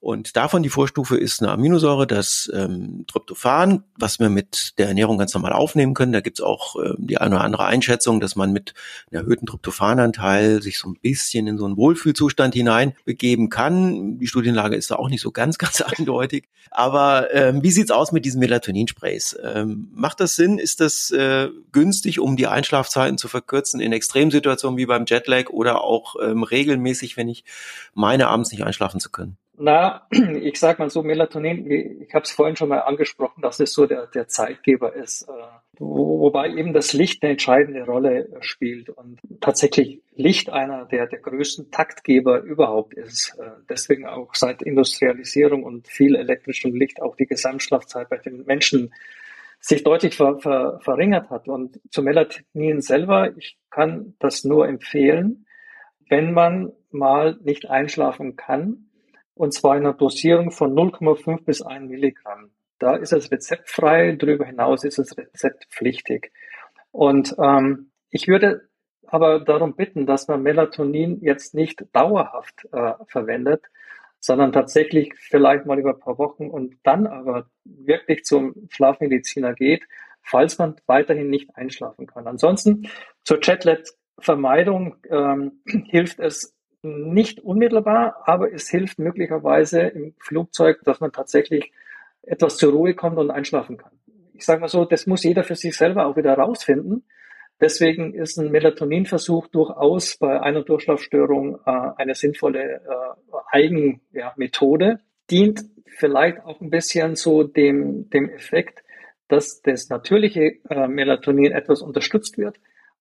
[0.07, 5.19] Und davon die Vorstufe ist eine Aminosäure, das ähm, Tryptophan, was wir mit der Ernährung
[5.19, 6.13] ganz normal aufnehmen können.
[6.13, 8.75] Da gibt's auch ähm, die eine oder andere Einschätzung, dass man mit
[9.11, 14.21] einem erhöhten Tryptophananteil sich so ein bisschen in so einen Wohlfühlzustand hinein begeben kann.
[14.21, 16.45] Die Studienlage ist da auch nicht so ganz, ganz eindeutig.
[16.71, 19.37] Aber ähm, wie sieht's aus mit diesen Melatoninsprays?
[19.43, 20.59] Ähm, macht das Sinn?
[20.59, 25.83] Ist das äh, günstig, um die Einschlafzeiten zu verkürzen in Extremsituationen wie beim Jetlag oder
[25.83, 27.43] auch ähm, regelmäßig, wenn ich
[27.93, 29.37] meine, abends nicht einschlafen zu können?
[29.59, 33.73] Na, ich sag mal so, Melatonin, ich habe es vorhin schon mal angesprochen, dass es
[33.73, 35.33] so der, der Zeitgeber ist, äh,
[35.79, 41.71] wobei eben das Licht eine entscheidende Rolle spielt und tatsächlich Licht einer der, der größten
[41.71, 43.37] Taktgeber überhaupt ist.
[43.39, 48.93] Äh, deswegen auch seit Industrialisierung und viel elektrischem Licht auch die Gesamtschlafzeit bei den Menschen
[49.61, 51.49] sich deutlich ver, ver, verringert hat.
[51.49, 55.47] Und zu Melatonin selber, ich kann das nur empfehlen,
[56.09, 58.86] wenn man mal nicht einschlafen kann,
[59.37, 62.51] und zwar in einer Dosierung von 0,5 bis 1 Milligramm.
[62.79, 66.33] Da ist es rezeptfrei, darüber hinaus ist es rezeptpflichtig.
[66.91, 68.69] Und ähm, ich würde
[69.07, 73.63] aber darum bitten, dass man Melatonin jetzt nicht dauerhaft äh, verwendet,
[74.21, 79.85] sondern tatsächlich vielleicht mal über ein paar Wochen und dann aber wirklich zum Schlafmediziner geht,
[80.23, 82.27] falls man weiterhin nicht einschlafen kann.
[82.27, 82.89] Ansonsten
[83.23, 91.13] zur Chatlet-Vermeidung ähm, hilft es nicht unmittelbar, aber es hilft möglicherweise im Flugzeug, dass man
[91.13, 91.73] tatsächlich
[92.23, 93.93] etwas zur Ruhe kommt und einschlafen kann.
[94.35, 97.05] Ich sage mal so, das muss jeder für sich selber auch wieder rausfinden.
[97.61, 104.87] Deswegen ist ein Melatoninversuch durchaus bei einer Durchschlafstörung äh, eine sinnvolle äh, Eigenmethode.
[104.87, 104.99] Ja,
[105.31, 108.85] dient vielleicht auch ein bisschen so dem, dem Effekt,
[109.29, 112.59] dass das natürliche äh, Melatonin etwas unterstützt wird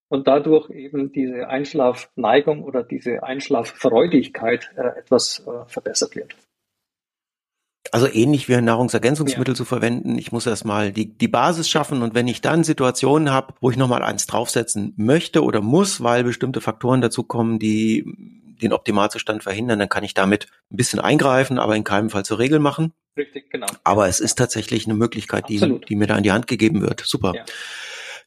[0.09, 6.35] und dadurch eben diese Einschlafneigung oder diese Einschlaffreudigkeit äh, etwas äh, verbessert wird.
[7.91, 9.57] Also ähnlich wie ein Nahrungsergänzungsmittel ja.
[9.57, 10.17] zu verwenden.
[10.17, 13.77] Ich muss erstmal die, die Basis schaffen und wenn ich dann Situationen habe, wo ich
[13.77, 18.03] nochmal eins draufsetzen möchte oder muss, weil bestimmte Faktoren dazu kommen, die
[18.61, 22.39] den Optimalzustand verhindern, dann kann ich damit ein bisschen eingreifen, aber in keinem Fall zur
[22.39, 22.93] Regel machen.
[23.17, 23.67] Richtig, genau.
[23.83, 27.01] Aber es ist tatsächlich eine Möglichkeit, die, die mir da in die Hand gegeben wird.
[27.05, 27.33] Super.
[27.35, 27.45] Ja.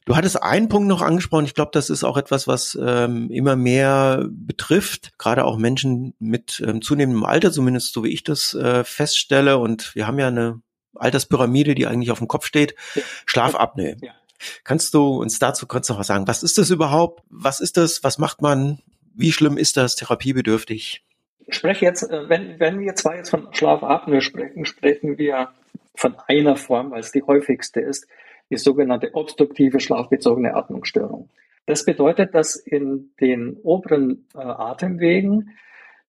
[0.05, 1.45] Du hattest einen Punkt noch angesprochen.
[1.45, 6.63] Ich glaube, das ist auch etwas, was ähm, immer mehr betrifft, gerade auch Menschen mit
[6.65, 9.57] ähm, zunehmendem Alter, zumindest so wie ich das äh, feststelle.
[9.57, 10.61] Und wir haben ja eine
[10.95, 12.75] Alterspyramide, die eigentlich auf dem Kopf steht.
[12.95, 13.03] Ja.
[13.25, 13.97] Schlafapnoe.
[14.01, 14.13] Ja.
[14.63, 16.27] Kannst du uns dazu kurz noch was sagen?
[16.27, 17.23] Was ist das überhaupt?
[17.29, 18.03] Was ist das?
[18.03, 18.79] Was macht man?
[19.13, 19.95] Wie schlimm ist das?
[19.95, 21.03] Therapiebedürftig?
[21.45, 25.49] Ich spreche jetzt, äh, wenn, wenn wir zwar jetzt von Schlafapnoe sprechen, sprechen wir
[25.93, 28.07] von einer Form, weil es die häufigste ist
[28.49, 31.29] die sogenannte obstruktive schlafbezogene Atmungsstörung.
[31.65, 35.51] Das bedeutet, dass in den oberen äh, Atemwegen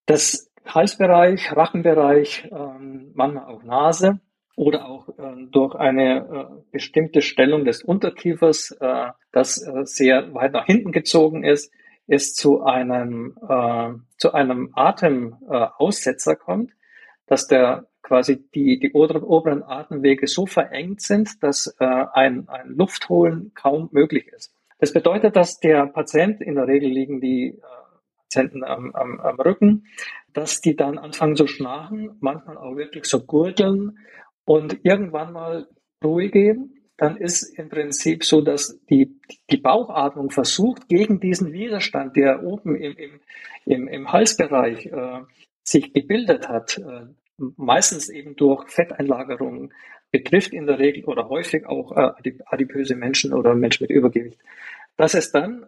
[0.06, 4.20] das Halsbereich, Rachenbereich, ähm, manchmal auch Nase
[4.56, 10.52] oder auch äh, durch eine äh, bestimmte Stellung des Unterkiefers, äh, das äh, sehr weit
[10.52, 11.72] nach hinten gezogen ist,
[12.06, 16.72] es zu einem, äh, zu einem Atemaussetzer kommt,
[17.26, 23.52] dass der quasi die, die oberen Atemwege so verengt sind, dass äh, ein, ein Luftholen
[23.54, 24.52] kaum möglich ist.
[24.80, 27.60] Das bedeutet, dass der Patient, in der Regel liegen die äh,
[28.24, 29.84] Patienten am, am, am Rücken,
[30.32, 33.98] dass die dann anfangen zu schnarchen, manchmal auch wirklich so gurgeln
[34.44, 35.68] und irgendwann mal
[36.02, 36.74] Ruhe geben.
[36.96, 39.20] Dann ist im Prinzip so, dass die,
[39.52, 43.20] die Bauchatmung versucht, gegen diesen Widerstand, der oben im, im,
[43.66, 45.20] im, im Halsbereich äh,
[45.62, 47.06] sich gebildet hat, äh,
[47.56, 49.72] meistens eben durch Fetteinlagerungen
[50.10, 54.40] betrifft in der Regel oder häufig auch äh, adipöse Menschen oder Menschen mit Übergewicht,
[54.96, 55.66] dass es dann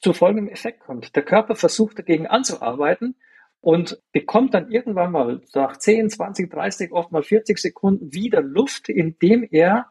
[0.00, 1.14] zu folgendem Effekt kommt.
[1.16, 3.14] Der Körper versucht dagegen anzuarbeiten
[3.60, 8.88] und bekommt dann irgendwann mal nach 10, 20, 30, oft mal 40 Sekunden wieder Luft,
[8.88, 9.88] indem er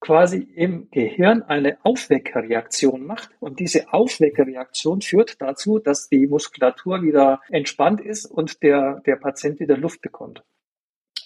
[0.00, 3.30] quasi im Gehirn eine Aufweckerreaktion macht.
[3.40, 9.60] Und diese Aufweckerreaktion führt dazu, dass die Muskulatur wieder entspannt ist und der, der Patient
[9.60, 10.42] wieder Luft bekommt.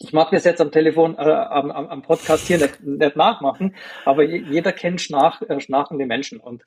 [0.01, 4.25] Ich mag das jetzt am Telefon, äh, am, am Podcast hier nicht, nicht nachmachen, aber
[4.25, 6.41] jeder kennt schnarch, äh, schnarchende Menschen.
[6.41, 6.65] Und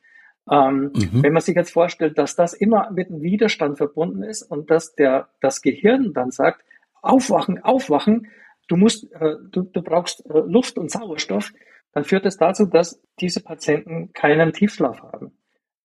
[0.49, 1.23] ähm, mhm.
[1.23, 4.95] wenn man sich jetzt vorstellt, dass das immer mit einem Widerstand verbunden ist und dass
[4.95, 6.63] der, das Gehirn dann sagt,
[7.01, 8.27] aufwachen, aufwachen,
[8.67, 11.51] du musst, äh, du, du brauchst äh, Luft und Sauerstoff,
[11.95, 15.31] dann führt es dazu, dass diese Patienten keinen Tiefschlaf haben,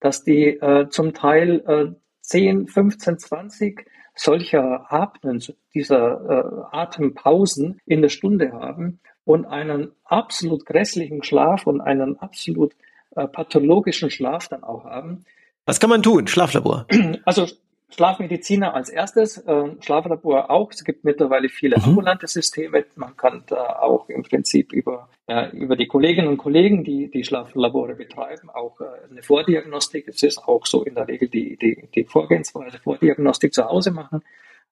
[0.00, 3.86] dass die äh, zum Teil äh, 10, 15, 20
[4.16, 5.42] solcher Atmen,
[5.72, 12.74] dieser äh, Atempausen in der Stunde haben und einen absolut grässlichen Schlaf und einen absolut
[13.14, 15.24] äh, pathologischen Schlaf dann auch haben.
[15.64, 16.26] Was kann man tun?
[16.26, 16.86] Schlaflabor.
[17.24, 17.46] Also
[17.90, 20.70] Schlafmediziner als erstes, äh, Schlaflabor auch.
[20.72, 21.84] Es gibt mittlerweile viele mhm.
[21.84, 22.84] ambulante Systeme.
[22.96, 27.24] Man kann da auch im Prinzip über, äh, über die Kolleginnen und Kollegen, die die
[27.24, 30.08] Schlaflabore betreiben, auch äh, eine Vordiagnostik.
[30.08, 34.22] Es ist auch so in der Regel die, die, die Vorgehensweise Vordiagnostik zu Hause machen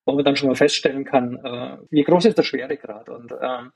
[0.08, 3.10] wo man dann schon mal feststellen kann, äh, wie groß ist der Schweregrad.
[3.10, 3.72] Und ähm,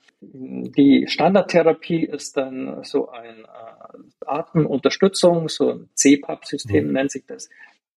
[0.73, 6.93] die Standardtherapie ist dann so ein äh, Atemunterstützung, so ein CPAP-System mhm.
[6.93, 7.51] nennt sich das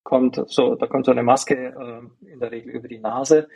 [0.06, 1.74] kommt so, da kommt so eine Maske
[2.24, 3.50] äh, in der Regel über die Nase,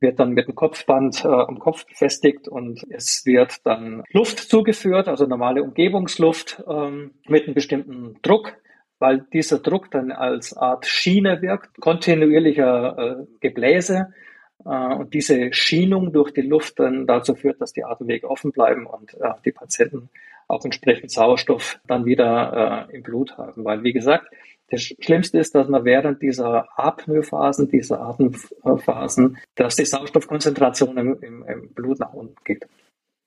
[0.00, 5.08] wird dann mit einem Kopfband äh, am Kopf befestigt und es wird dann Luft zugeführt,
[5.08, 8.54] also normale Umgebungsluft ähm, mit einem bestimmten Druck,
[8.98, 14.12] weil dieser Druck dann als Art Schiene wirkt, kontinuierlicher äh, Gebläse
[14.64, 18.86] äh, und diese Schienung durch die Luft dann dazu führt, dass die Atemwege offen bleiben
[18.86, 20.10] und äh, die Patienten
[20.48, 23.64] auch entsprechend Sauerstoff dann wieder äh, im Blut haben.
[23.64, 24.26] Weil, wie gesagt,
[24.70, 31.44] das Schlimmste ist, dass man während dieser Apnoe-Phasen, dieser Atemphasen, dass die Sauerstoffkonzentration im, im,
[31.44, 32.66] im Blut nach unten geht.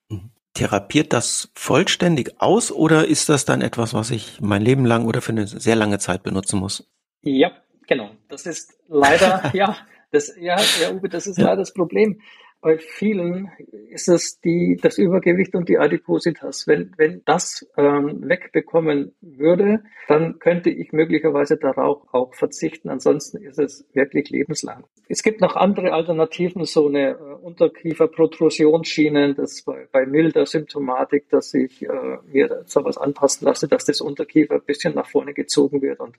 [0.10, 0.32] Mhm.
[0.54, 5.22] Therapiert das vollständig aus oder ist das dann etwas, was ich mein Leben lang oder
[5.22, 6.90] für eine sehr lange Zeit benutzen muss?
[7.22, 7.52] Ja,
[7.88, 8.12] genau.
[8.30, 9.78] Das ist leider, ja,
[10.12, 12.22] das, ja, ja, Uwe, das ist leider das Problem
[12.66, 13.52] bei vielen
[13.92, 16.66] ist es die, das Übergewicht und die Adipositas.
[16.66, 22.90] Wenn, wenn das ähm, wegbekommen würde, dann könnte ich möglicherweise darauf auch verzichten.
[22.90, 24.84] Ansonsten ist es wirklich lebenslang.
[25.08, 31.54] Es gibt noch andere Alternativen, so eine äh, Unterkieferprotrusionsschienen, das bei, bei milder Symptomatik, dass
[31.54, 36.00] ich äh, mir sowas anpassen lasse, dass das Unterkiefer ein bisschen nach vorne gezogen wird
[36.00, 36.16] und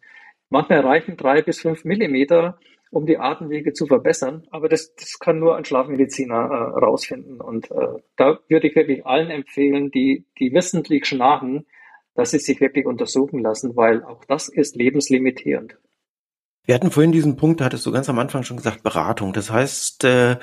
[0.49, 2.57] manchmal reichen drei bis fünf Millimeter
[2.97, 4.47] um die Atemwege zu verbessern.
[4.51, 7.43] Aber das, das kann nur ein Schlafmediziner äh, rausfinden.
[7.43, 11.67] Und äh, da würde ich wirklich allen empfehlen, die, die wissentlich schnarchen,
[12.15, 15.77] dass sie sich wirklich untersuchen lassen, weil auch das ist lebenslimitierend.
[16.65, 19.35] Wir hatten vorhin diesen Punkt, da hattest du ganz am Anfang schon gesagt, Beratung.
[19.35, 20.39] Das heißt, äh,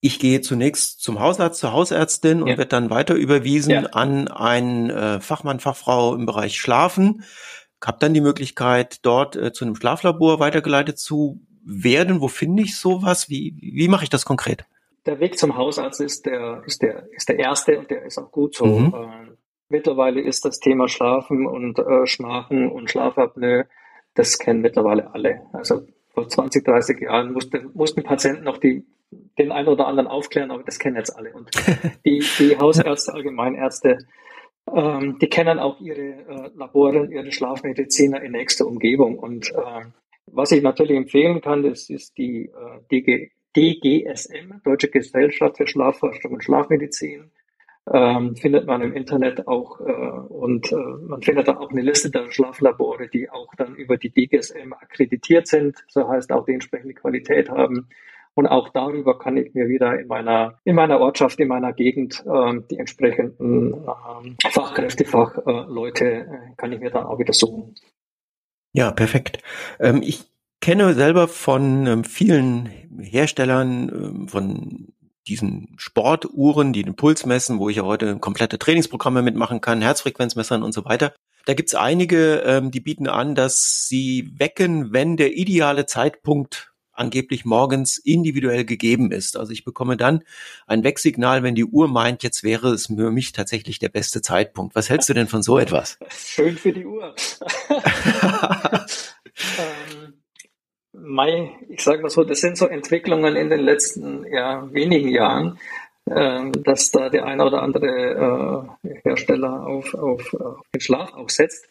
[0.00, 2.58] ich gehe zunächst zum Hausarzt, zur Hausärztin und ja.
[2.58, 3.82] werde dann weiter überwiesen ja.
[3.92, 7.22] an einen äh, Fachmann, Fachfrau im Bereich Schlafen
[7.86, 12.20] habe dann die Möglichkeit, dort äh, zu einem Schlaflabor weitergeleitet zu werden.
[12.20, 13.28] Wo finde ich sowas?
[13.28, 14.64] Wie, wie mache ich das konkret?
[15.06, 18.30] Der Weg zum Hausarzt ist der, ist der, ist der erste und der ist auch
[18.30, 18.66] gut so.
[18.66, 18.94] Mhm.
[18.94, 19.32] Äh,
[19.68, 23.66] mittlerweile ist das Thema Schlafen und äh, Schnarchen und Schlafapnoe,
[24.14, 25.42] das kennen mittlerweile alle.
[25.52, 28.84] Also vor 20, 30 Jahren mussten, mussten Patienten noch die,
[29.38, 31.32] den einen oder anderen aufklären, aber das kennen jetzt alle.
[31.32, 31.50] Und
[32.04, 33.98] die, die Hausärzte, Allgemeinärzte,
[34.72, 39.18] ähm, die kennen auch ihre äh, Labore, ihre Schlafmediziner in nächster Umgebung.
[39.18, 39.84] Und äh,
[40.26, 46.32] was ich natürlich empfehlen kann, das ist die äh, DG, DGSM, Deutsche Gesellschaft für Schlafforschung
[46.32, 47.30] und Schlafmedizin.
[47.92, 52.10] Ähm, findet man im Internet auch äh, und äh, man findet da auch eine Liste
[52.10, 56.94] der Schlaflabore, die auch dann über die DGSM akkreditiert sind, so heißt auch die entsprechende
[56.94, 57.88] Qualität haben.
[58.34, 62.24] Und auch darüber kann ich mir wieder in meiner, in meiner Ortschaft, in meiner Gegend
[62.24, 67.74] ähm, die entsprechenden ähm, Fachkräfte, Fachleute, äh, kann ich mir dann auch wieder suchen.
[68.72, 69.38] Ja, perfekt.
[69.80, 70.24] Ähm, ich
[70.60, 72.66] kenne selber von ähm, vielen
[73.00, 74.92] Herstellern ähm, von
[75.28, 80.62] diesen Sportuhren, die den Puls messen, wo ich ja heute komplette Trainingsprogramme mitmachen kann, Herzfrequenzmessern
[80.62, 81.14] und so weiter.
[81.44, 87.44] Da gibt's einige, ähm, die bieten an, dass sie wecken, wenn der ideale Zeitpunkt angeblich
[87.44, 89.36] morgens individuell gegeben ist.
[89.36, 90.22] Also ich bekomme dann
[90.66, 94.74] ein Wecksignal, wenn die Uhr meint, jetzt wäre es für mich tatsächlich der beste Zeitpunkt.
[94.74, 95.98] Was hältst du denn von so etwas?
[96.10, 97.14] Schön für die Uhr.
[99.58, 100.14] ähm,
[100.92, 105.58] Mai, ich sage mal so, das sind so Entwicklungen in den letzten ja, wenigen Jahren,
[106.08, 111.66] ähm, dass da der eine oder andere äh, Hersteller auf, auf, auf den Schlaf aufsetzt.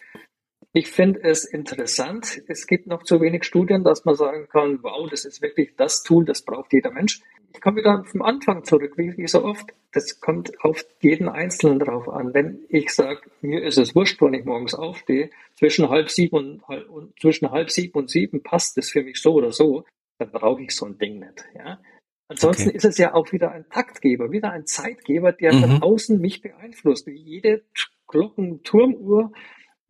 [0.73, 2.41] Ich finde es interessant.
[2.47, 6.03] Es gibt noch zu wenig Studien, dass man sagen kann, wow, das ist wirklich das
[6.03, 7.21] Tool, das braucht jeder Mensch.
[7.53, 9.73] Ich komme wieder vom Anfang zurück, wie, so oft.
[9.91, 12.33] Das kommt auf jeden Einzelnen drauf an.
[12.33, 16.67] Wenn ich sage, mir ist es wurscht, wenn ich morgens aufstehe, zwischen halb sieben und,
[16.69, 16.87] halb,
[17.19, 19.83] zwischen halb sieben und sieben passt es für mich so oder so,
[20.19, 21.43] dann brauche ich so ein Ding nicht.
[21.53, 21.81] Ja?
[22.29, 22.77] Ansonsten okay.
[22.77, 25.59] ist es ja auch wieder ein Taktgeber, wieder ein Zeitgeber, der mhm.
[25.59, 27.05] von außen mich beeinflusst.
[27.05, 27.65] Wie jede
[28.07, 29.33] Glockenturmuhr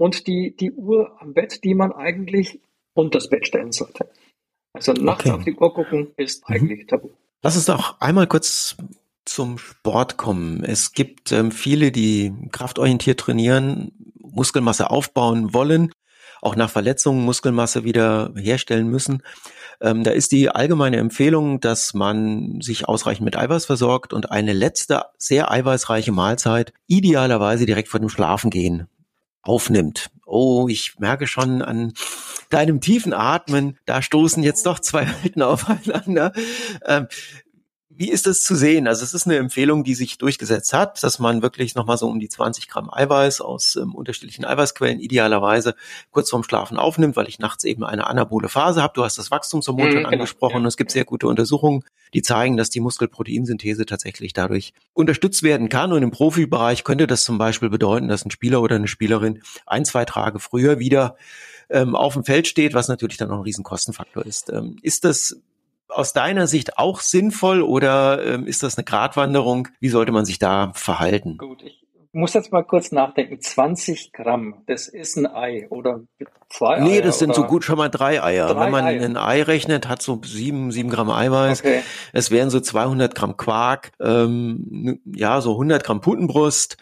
[0.01, 2.59] und die, die Uhr am Bett, die man eigentlich
[2.95, 4.09] unter das Bett stellen sollte.
[4.73, 5.31] Also nachts okay.
[5.35, 6.55] auf die Uhr gucken ist mhm.
[6.55, 7.09] eigentlich tabu.
[7.43, 8.77] Lass uns doch einmal kurz
[9.25, 10.63] zum Sport kommen.
[10.63, 15.91] Es gibt ähm, viele, die kraftorientiert trainieren, Muskelmasse aufbauen wollen,
[16.41, 19.21] auch nach Verletzungen Muskelmasse wieder herstellen müssen.
[19.81, 24.53] Ähm, da ist die allgemeine Empfehlung, dass man sich ausreichend mit Eiweiß versorgt und eine
[24.53, 28.87] letzte sehr eiweißreiche Mahlzeit idealerweise direkt vor dem Schlafengehen
[29.41, 30.09] aufnimmt.
[30.25, 31.93] Oh, ich merke schon an
[32.49, 36.33] deinem tiefen Atmen, da stoßen jetzt doch zwei Welten aufeinander.
[36.85, 37.07] Ähm,
[38.01, 38.87] wie ist das zu sehen?
[38.87, 42.19] Also es ist eine Empfehlung, die sich durchgesetzt hat, dass man wirklich nochmal so um
[42.19, 45.75] die 20 Gramm Eiweiß aus ähm, unterschiedlichen Eiweißquellen idealerweise
[46.09, 48.93] kurz vorm Schlafen aufnimmt, weil ich nachts eben eine anabole Phase habe.
[48.95, 50.09] Du hast das Wachstumshormon mhm, schon genau.
[50.09, 51.83] angesprochen und es gibt sehr gute Untersuchungen,
[52.15, 55.93] die zeigen, dass die Muskelproteinsynthese tatsächlich dadurch unterstützt werden kann.
[55.93, 59.85] Und im Profibereich könnte das zum Beispiel bedeuten, dass ein Spieler oder eine Spielerin ein,
[59.85, 61.17] zwei Tage früher wieder
[61.69, 64.49] ähm, auf dem Feld steht, was natürlich dann noch ein Riesenkostenfaktor ist.
[64.49, 65.39] Ähm, ist das
[65.91, 69.67] aus deiner Sicht auch sinnvoll oder ähm, ist das eine Gratwanderung?
[69.79, 71.37] Wie sollte man sich da verhalten?
[71.37, 71.81] Gut, ich
[72.13, 73.39] muss jetzt mal kurz nachdenken.
[73.39, 76.01] 20 Gramm, das ist ein Ei oder
[76.49, 76.83] zwei Eier?
[76.83, 78.53] Nee, das sind so gut schon mal drei Eier.
[78.53, 79.03] Drei Wenn man Eier.
[79.03, 81.61] ein Ei rechnet, hat so sieben, sieben Gramm Eiweiß.
[81.61, 81.83] Okay.
[82.11, 86.77] Es wären so 200 Gramm Quark, ähm, ja, so 100 Gramm Putenbrust.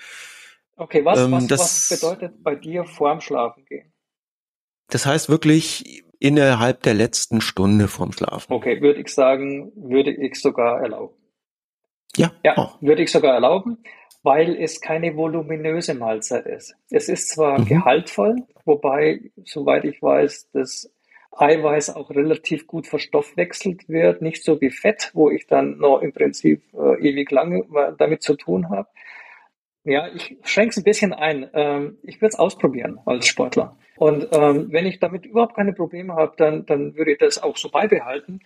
[0.77, 1.59] Okay, was, ähm, was, das,
[1.91, 3.93] was bedeutet bei dir vorm Schlafen gehen?
[4.87, 8.51] Das heißt wirklich innerhalb der letzten Stunde vorm Schlafen.
[8.53, 11.15] Okay, würde ich sagen, würde ich sogar erlauben.
[12.15, 12.69] Ja, ja oh.
[12.81, 13.77] würde ich sogar erlauben,
[14.23, 16.75] weil es keine voluminöse Mahlzeit ist.
[16.89, 17.65] Es ist zwar mhm.
[17.65, 20.91] gehaltvoll, wobei, soweit ich weiß, das
[21.31, 26.11] Eiweiß auch relativ gut verstoffwechselt wird, nicht so wie Fett, wo ich dann noch im
[26.11, 27.65] Prinzip äh, ewig lange
[27.97, 28.89] damit zu tun habe.
[29.85, 31.49] Ja, ich schränke es ein bisschen ein.
[31.53, 33.77] Ähm, ich würde es ausprobieren als Sportler.
[33.99, 37.57] Und ähm, wenn ich damit überhaupt keine Probleme habe, dann, dann würde ich das auch
[37.57, 38.39] so beibehalten.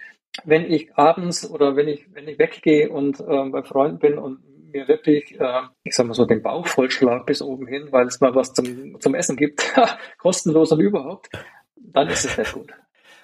[0.44, 4.40] Wenn ich abends oder wenn ich, wenn ich weggehe und äh, bei Freunden bin und
[4.72, 8.20] mir wirklich, äh, ich sag mal so, den Bauch vollschlag bis oben hin, weil es
[8.20, 9.72] mal was zum, zum Essen gibt,
[10.18, 11.30] kostenlos und überhaupt,
[11.76, 12.74] dann ist es nicht gut.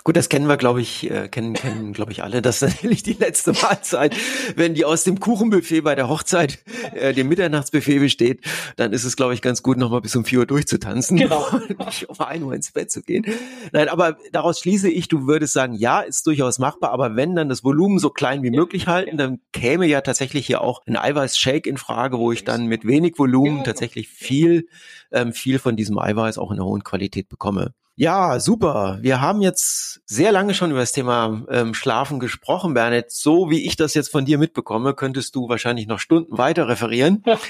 [0.06, 2.42] Gut, das kennen wir, glaube ich, äh, kennen, kennen, glaube ich, alle.
[2.42, 4.16] Das ist natürlich die letzte Mahlzeit.
[4.56, 6.60] Wenn die aus dem Kuchenbuffet bei der Hochzeit,
[6.96, 8.42] äh, dem Mitternachtsbuffet besteht,
[8.78, 11.18] dann ist es, glaube ich, ganz gut, nochmal bis um vier Uhr durchzutanzen.
[11.18, 11.46] Genau.
[11.52, 13.26] Und nicht um ein Uhr ins Bett zu gehen.
[13.74, 17.50] Nein, aber daraus schließe ich, du würdest sagen, ja, ist durchaus machbar, aber wenn dann
[17.50, 21.68] das Volumen so klein wie möglich halten, dann käme ja tatsächlich hier auch ein Eiweiß-Shake
[21.68, 24.68] in Frage, wo ich dann mit wenig Volumen tatsächlich viel,
[25.12, 27.74] ähm, viel von diesem Eiweiß auch in einer hohen Qualität bekomme.
[28.00, 28.98] Ja, super.
[29.02, 33.12] Wir haben jetzt sehr lange schon über das Thema ähm, Schlafen gesprochen, Bernhard.
[33.12, 37.24] So wie ich das jetzt von dir mitbekomme, könntest du wahrscheinlich noch Stunden weiter referieren.
[37.26, 37.44] Könnten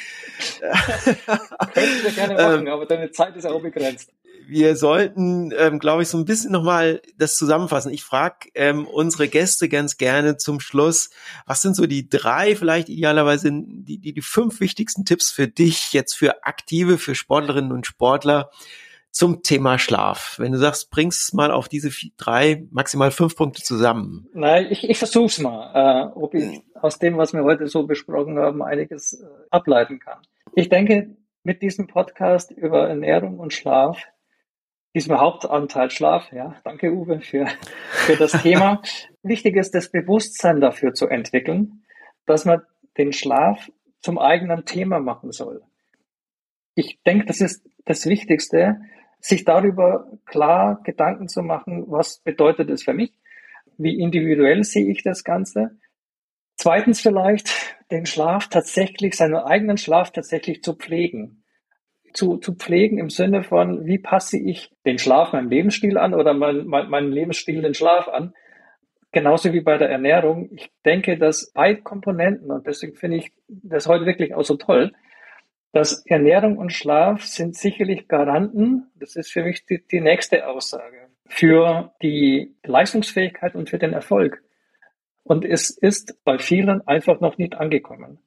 [2.04, 4.12] wir gerne machen, ähm, aber deine Zeit ist auch begrenzt.
[4.48, 7.94] Wir sollten, ähm, glaube ich, so ein bisschen nochmal das zusammenfassen.
[7.94, 11.12] Ich frage ähm, unsere Gäste ganz gerne zum Schluss,
[11.46, 15.94] was sind so die drei, vielleicht idealerweise die, die, die fünf wichtigsten Tipps für dich,
[15.94, 18.50] jetzt für Aktive, für Sportlerinnen und Sportler,
[19.12, 20.36] zum Thema Schlaf.
[20.38, 24.28] Wenn du sagst, bringst mal auf diese vier, drei, maximal fünf Punkte zusammen.
[24.34, 28.38] Nein, ich, ich versuch's mal, äh, ob ich aus dem, was wir heute so besprochen
[28.38, 30.20] haben, einiges äh, ableiten kann.
[30.54, 34.04] Ich denke, mit diesem Podcast über Ernährung und Schlaf,
[34.96, 37.48] diesem Hauptanteil Schlaf, ja, danke Uwe für,
[37.92, 38.82] für das Thema.
[39.24, 41.84] Wichtig ist, das Bewusstsein dafür zu entwickeln,
[42.26, 42.62] dass man
[42.98, 45.62] den Schlaf zum eigenen Thema machen soll.
[46.76, 48.80] Ich denke, das ist das Wichtigste,
[49.20, 53.14] sich darüber klar Gedanken zu machen, was bedeutet es für mich,
[53.78, 55.78] wie individuell sehe ich das Ganze.
[56.56, 57.50] Zweitens vielleicht
[57.92, 61.44] den Schlaf tatsächlich, seinen eigenen Schlaf tatsächlich zu pflegen.
[62.14, 66.34] Zu, zu pflegen im Sinne von, wie passe ich den Schlaf meinem Lebensstil an oder
[66.34, 68.34] mein, mein, meinen Lebensstil den Schlaf an.
[69.12, 70.50] Genauso wie bei der Ernährung.
[70.52, 74.92] Ich denke, dass beide Komponenten, und deswegen finde ich das heute wirklich auch so toll,
[75.72, 81.10] dass Ernährung und Schlaf sind sicherlich Garanten, das ist für mich die, die nächste Aussage,
[81.26, 84.44] für die Leistungsfähigkeit und für den Erfolg.
[85.24, 88.20] Und es ist bei vielen einfach noch nicht angekommen.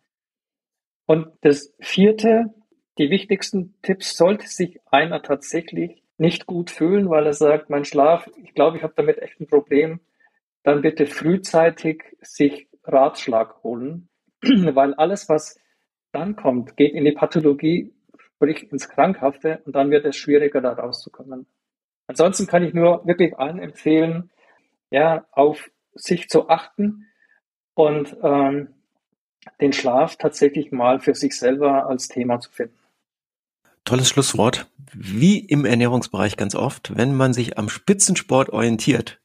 [1.07, 2.55] Und das vierte,
[2.99, 8.31] die wichtigsten Tipps, sollte sich einer tatsächlich nicht gut fühlen, weil er sagt, mein Schlaf,
[8.37, 10.01] ich glaube, ich habe damit echt ein Problem,
[10.63, 14.09] dann bitte frühzeitig sich Ratschlag holen,
[14.43, 15.59] weil alles, was
[16.13, 20.73] dann kommt, geht in die Pathologie, sprich ins Krankhafte und dann wird es schwieriger, da
[20.73, 21.47] rauszukommen.
[22.07, 24.31] Ansonsten kann ich nur wirklich allen empfehlen,
[24.91, 27.07] ja, auf sich zu achten
[27.75, 28.69] und ähm,
[29.61, 32.77] den Schlaf tatsächlich mal für sich selber als Thema zu finden.
[33.85, 34.67] Tolles Schlusswort.
[34.93, 39.22] Wie im Ernährungsbereich ganz oft, wenn man sich am Spitzensport orientiert,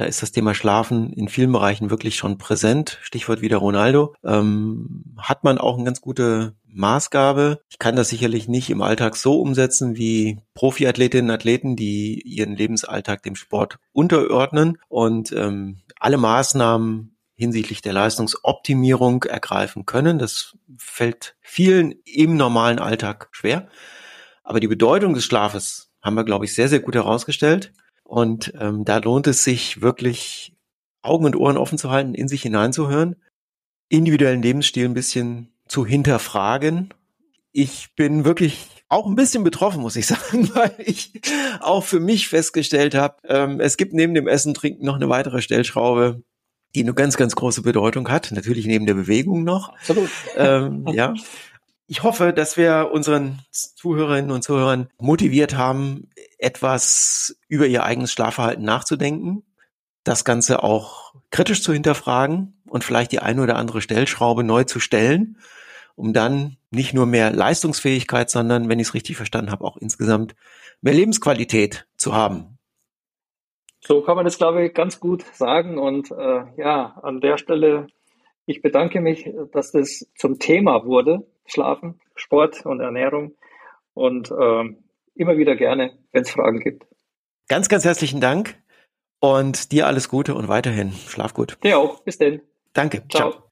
[0.00, 2.98] da ist das Thema Schlafen in vielen Bereichen wirklich schon präsent.
[3.02, 4.14] Stichwort wieder Ronaldo.
[4.24, 7.60] Ähm, hat man auch eine ganz gute Maßgabe.
[7.68, 12.56] Ich kann das sicherlich nicht im Alltag so umsetzen wie Profiathletinnen und Athleten, die ihren
[12.56, 20.18] Lebensalltag dem Sport unterordnen und ähm, alle Maßnahmen hinsichtlich der Leistungsoptimierung ergreifen können.
[20.18, 23.68] Das fällt vielen im normalen Alltag schwer.
[24.44, 27.74] Aber die Bedeutung des Schlafes haben wir, glaube ich, sehr, sehr gut herausgestellt.
[28.10, 30.52] Und ähm, da lohnt es sich wirklich,
[31.00, 33.14] Augen und Ohren offen zu halten, in sich hineinzuhören,
[33.88, 36.92] individuellen Lebensstil ein bisschen zu hinterfragen.
[37.52, 41.20] Ich bin wirklich auch ein bisschen betroffen, muss ich sagen, weil ich
[41.60, 45.40] auch für mich festgestellt habe, ähm, es gibt neben dem Essen, Trinken noch eine weitere
[45.40, 46.24] Stellschraube,
[46.74, 48.32] die eine ganz, ganz große Bedeutung hat.
[48.32, 49.68] Natürlich neben der Bewegung noch.
[49.68, 50.10] Absolut.
[50.36, 51.14] Ähm, ja.
[51.92, 58.64] Ich hoffe, dass wir unseren Zuhörerinnen und Zuhörern motiviert haben, etwas über ihr eigenes Schlafverhalten
[58.64, 59.42] nachzudenken,
[60.04, 64.78] das Ganze auch kritisch zu hinterfragen und vielleicht die eine oder andere Stellschraube neu zu
[64.78, 65.36] stellen,
[65.96, 70.36] um dann nicht nur mehr Leistungsfähigkeit, sondern, wenn ich es richtig verstanden habe, auch insgesamt
[70.82, 72.56] mehr Lebensqualität zu haben.
[73.80, 75.76] So kann man das, glaube ich, ganz gut sagen.
[75.76, 77.88] Und äh, ja, an der Stelle,
[78.46, 83.34] ich bedanke mich, dass das zum Thema wurde, Schlafen, Sport und Ernährung.
[83.94, 84.64] Und äh,
[85.14, 86.86] immer wieder gerne, wenn es Fragen gibt.
[87.48, 88.56] Ganz, ganz herzlichen Dank
[89.20, 91.58] und dir alles Gute und weiterhin schlaf gut.
[91.62, 92.02] Dir auch.
[92.04, 92.40] Bis denn.
[92.72, 93.02] Danke.
[93.08, 93.32] Ciao.
[93.32, 93.44] Ciao.